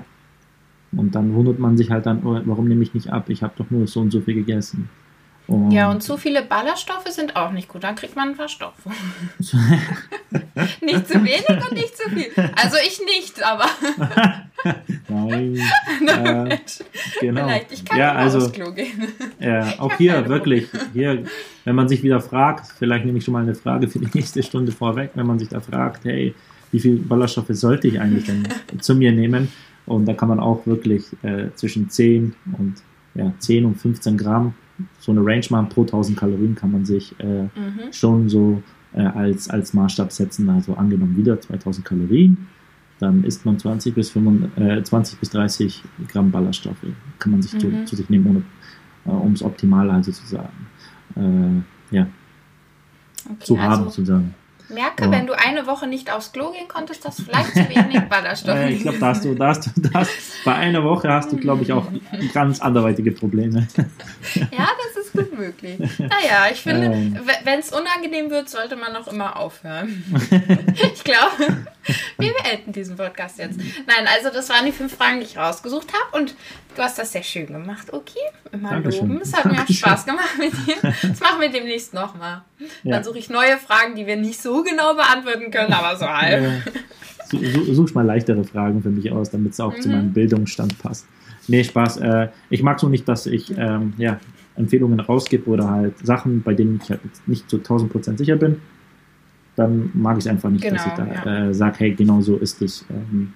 Und 0.96 1.16
dann 1.16 1.34
wundert 1.34 1.60
man 1.60 1.78
sich 1.78 1.92
halt 1.92 2.06
dann, 2.06 2.26
oh, 2.26 2.40
warum 2.46 2.68
nehme 2.68 2.84
ich 2.84 2.94
nicht 2.94 3.12
ab? 3.12 3.30
Ich 3.30 3.44
habe 3.44 3.54
doch 3.58 3.70
nur 3.70 3.88
so 3.88 4.02
und 4.02 4.12
so 4.12 4.22
viel 4.22 4.36
gegessen. 4.36 4.90
Und 5.48 5.72
Ja, 5.72 5.92
und 5.92 6.02
zu 6.02 6.18
viele 6.18 6.42
Ballaststoffe 6.42 7.08
sind 7.10 7.36
auch 7.36 7.52
nicht 7.52 7.68
gut. 7.68 7.84
Dann 7.84 7.96
kriegt 7.96 8.16
man 8.16 8.36
Verstopfung. 8.36 8.94
nicht 10.82 11.08
zu 11.08 11.14
wenig 11.16 11.48
und 11.50 11.72
nicht 11.74 11.96
zu 11.96 12.10
viel. 12.10 12.32
Also 12.56 12.78
ich 12.84 13.00
nicht, 13.06 13.44
aber 13.44 13.66
Nein. 15.08 15.56
äh, 16.08 16.58
genau. 17.20 17.46
vielleicht. 17.46 17.72
Ich 17.72 17.86
kann 17.86 18.00
ja, 18.00 18.14
also 18.14 18.40
aufs 18.40 18.54
Klo 18.54 18.72
gehen. 18.72 19.08
Ja, 19.40 19.80
auch 19.80 19.94
hier 19.98 20.28
wirklich, 20.28 20.68
hier, 20.94 21.24
wenn 21.64 21.76
man 21.76 21.88
sich 21.88 22.02
wieder 22.04 22.22
fragt, 22.22 22.68
vielleicht 22.80 23.06
nehme 23.06 23.20
ich 23.20 23.26
schon 23.26 23.34
mal 23.34 23.44
eine 23.44 23.56
Frage 23.56 23.88
für 23.88 24.00
die 24.00 24.10
nächste 24.14 24.42
Stunde 24.42 24.72
vorweg, 24.72 25.12
wenn 25.14 25.28
man 25.28 25.38
sich 25.38 25.50
da 25.50 25.60
fragt, 25.60 26.06
hey, 26.06 26.34
wie 26.72 26.80
viel 26.80 26.98
Ballaststoffe 26.98 27.52
sollte 27.52 27.88
ich 27.88 28.00
eigentlich 28.00 28.26
denn 28.26 28.48
zu 28.80 28.96
mir 28.96 29.12
nehmen? 29.12 29.50
Und 29.86 30.06
da 30.06 30.14
kann 30.14 30.30
man 30.30 30.40
auch 30.40 30.66
wirklich 30.66 31.06
äh, 31.24 31.48
zwischen 31.56 31.90
10 31.90 32.34
und 32.58 32.76
ja, 33.14 33.32
10 33.40 33.66
und 33.66 33.76
15 33.76 34.18
Gramm 34.18 34.54
so 35.00 35.12
eine 35.12 35.22
Range 35.26 35.46
machen. 35.52 35.70
Pro 35.70 35.82
1000 35.82 36.18
Kalorien 36.18 36.56
kann 36.56 36.72
man 36.72 36.86
sich 36.86 37.14
äh, 37.20 37.44
Mhm. 37.44 37.92
schon 37.92 38.28
so 38.30 38.62
äh, 38.94 39.02
als, 39.02 39.50
als 39.50 39.74
Maßstab 39.74 40.12
setzen. 40.12 40.50
Also 40.50 40.74
angenommen 40.76 41.16
wieder 41.16 41.40
2000 41.40 41.86
Kalorien, 41.86 42.48
dann 43.00 43.24
isst 43.24 43.46
man 43.46 43.60
20 43.60 43.94
bis, 43.94 44.10
25, 44.10 44.58
äh, 44.66 44.84
20 44.84 45.20
bis 45.20 45.30
30 45.30 45.84
Gramm 46.08 46.32
Ballaststoffe. 46.32 46.78
Kann 47.20 47.32
man 47.34 47.42
sich 47.42 47.54
Mhm. 47.54 47.60
zu, 47.60 47.86
zu 47.86 47.96
sich 47.96 48.10
nehmen, 48.10 48.26
ohne, 48.28 48.42
äh, 49.06 49.10
um 49.18 49.34
es 49.34 49.44
optimal 49.44 49.90
also 49.92 50.12
zu 50.12 50.26
sagen, 50.26 50.68
äh, 51.16 51.96
ja, 51.96 52.08
Okay, 53.28 53.44
zu 53.44 53.60
haben 53.60 53.72
also 53.86 53.90
sozusagen. 53.90 54.34
Merke, 54.70 55.06
Ja. 55.06 55.12
wenn 55.12 55.28
du 55.28 55.34
eine 55.34 55.68
Woche 55.68 55.88
nicht 55.88 56.12
aufs 56.12 56.32
Klo 56.32 56.52
gehen 56.52 56.68
konntest, 56.68 57.06
dass 57.06 57.22
vielleicht 57.22 57.54
zu 57.54 57.70
wenig 57.70 58.00
Ballaststoffe 58.10 58.58
ich 58.70 58.82
glaube, 58.82 58.98
da 59.00 59.08
hast 59.08 59.26
du, 59.26 59.36
da 59.36 59.48
hast 59.50 59.68
du, 59.68 59.82
da 59.82 59.90
hast, 60.00 60.10
bei 60.44 60.54
einer 60.56 60.84
Woche 60.84 61.10
hast 61.10 61.32
du, 61.32 61.38
glaube 61.38 61.64
ich, 61.64 61.72
auch 61.74 61.88
ganz 62.34 62.60
anderweitige 62.62 63.12
Probleme. 63.12 63.68
Ja, 64.36 64.68
das 64.94 65.04
ist 65.05 65.05
gut 65.16 65.38
möglich. 65.38 65.78
Naja, 66.00 66.48
ich 66.52 66.62
finde, 66.62 66.88
Ähm. 66.88 67.20
wenn 67.44 67.60
es 67.60 67.72
unangenehm 67.72 68.30
wird, 68.30 68.50
sollte 68.50 68.76
man 68.76 68.96
auch 68.96 69.08
immer 69.08 69.38
aufhören. 69.38 70.04
ich 70.94 71.04
glaube, 71.04 71.66
wir 72.18 72.34
beenden 72.44 72.72
diesen 72.74 72.96
Podcast 72.96 73.40
jetzt. 73.40 73.58
Nein, 73.58 74.08
also 74.16 74.30
das 74.32 74.50
waren 74.50 74.66
die 74.66 74.72
fünf 74.72 74.96
Fragen, 74.96 75.20
die 75.20 75.26
ich 75.26 75.38
rausgesucht 75.38 75.88
habe 75.94 76.22
und 76.24 76.36
du 76.76 76.82
hast 76.82 76.98
das 77.00 77.12
sehr 77.12 77.24
schön 77.24 77.48
gemacht, 77.48 77.92
okay? 77.94 78.20
Immer 78.52 78.72
Dankeschön. 78.72 79.08
loben. 79.10 79.22
Es 79.22 79.34
hat 79.34 79.46
mir 79.46 79.62
auch. 79.62 79.68
Spaß 79.68 80.06
gemacht 80.06 80.38
mit 80.38 80.52
dir. 80.68 80.76
Das 80.82 81.20
machen 81.20 81.42
wir 81.42 81.50
demnächst 81.50 81.94
nochmal. 81.94 82.42
Ja. 82.84 82.92
Dann 82.96 83.04
suche 83.04 83.18
ich 83.20 83.30
neue 83.30 83.58
Fragen, 83.58 83.96
die 83.96 84.06
wir 84.08 84.16
nicht 84.18 84.42
so 84.42 84.64
genau 84.64 84.94
beantworten 84.96 85.52
können, 85.52 85.74
aber 85.74 85.98
so 85.98 86.08
halb. 86.08 86.44
Äh, 86.44 86.62
su- 87.30 87.44
su- 87.44 87.74
such 87.74 87.94
mal 87.94 88.06
leichtere 88.06 88.44
Fragen 88.44 88.82
für 88.82 88.90
mich 88.90 89.12
aus, 89.12 89.30
damit 89.32 89.54
es 89.54 89.60
auch 89.60 89.74
zu 89.80 89.90
Mhm. 89.90 89.96
meinem 89.96 90.14
Bildungsstand 90.14 90.78
passt. 90.80 91.06
Nee, 91.48 91.64
Spaß. 91.64 91.98
Äh, 91.98 92.30
ich 92.50 92.64
mag 92.64 92.80
so 92.80 92.90
nicht, 92.90 93.08
dass 93.08 93.28
ich 93.28 93.56
ähm, 93.58 93.94
ja, 93.98 94.20
Empfehlungen 94.56 95.00
rausgebe 95.00 95.50
oder 95.50 95.70
halt 95.70 95.98
Sachen, 96.06 96.42
bei 96.44 96.54
denen 96.54 96.80
ich 96.82 96.90
halt 96.90 97.02
nicht 97.28 97.50
zu 97.50 97.58
1000% 97.58 98.18
sicher 98.18 98.36
bin. 98.38 98.58
Dann 99.56 99.90
mag 99.94 100.18
ich 100.18 100.26
es 100.26 100.28
einfach 100.28 100.50
nicht, 100.50 100.66
dass 100.70 100.86
ich 100.86 100.94
Genau, 100.94 101.24
da 101.24 101.48
äh, 101.50 101.54
sage, 101.54 101.76
hey, 101.80 101.92
genau 101.94 102.22
so 102.22 102.38
ist 102.38 102.62
es. 102.62 102.86
Ähm, 102.90 103.34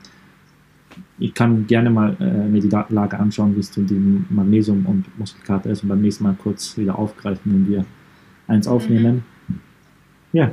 ich 1.17 1.33
kann 1.33 1.65
gerne 1.67 1.89
mal 1.89 2.15
äh, 2.19 2.47
mir 2.47 2.61
die 2.61 2.69
Datenlage 2.69 3.17
anschauen, 3.19 3.55
wie 3.55 3.59
es 3.61 3.71
zu 3.71 3.81
dem 3.83 4.25
Magnesium 4.29 4.85
und 4.85 5.05
Muskelkater 5.17 5.69
ist 5.69 5.83
und 5.83 5.89
beim 5.89 6.01
nächsten 6.01 6.23
Mal 6.23 6.35
kurz 6.41 6.77
wieder 6.77 6.97
aufgreifen, 6.97 7.53
wenn 7.53 7.67
wir 7.69 7.85
eins 8.47 8.67
Mhm. 8.67 8.73
aufnehmen. 8.73 9.23
Ja, 10.33 10.51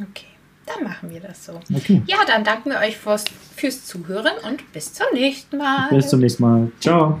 Okay, 0.00 0.26
dann 0.66 0.84
machen 0.84 1.10
wir 1.10 1.18
das 1.20 1.44
so. 1.44 1.60
okay. 1.74 2.02
Ja, 2.06 2.18
dann 2.26 2.44
danken 2.44 2.70
wir 2.70 2.78
euch 2.78 2.96
fürs, 2.96 3.24
fürs 3.56 3.84
Zuhören 3.84 4.32
und 4.48 4.72
bis 4.72 4.92
zum 4.94 5.06
nächsten 5.12 5.58
Mal. 5.58 5.88
Bis 5.90 6.08
zum 6.08 6.20
nächsten 6.20 6.42
Mal. 6.42 6.70
Ciao. 6.78 7.20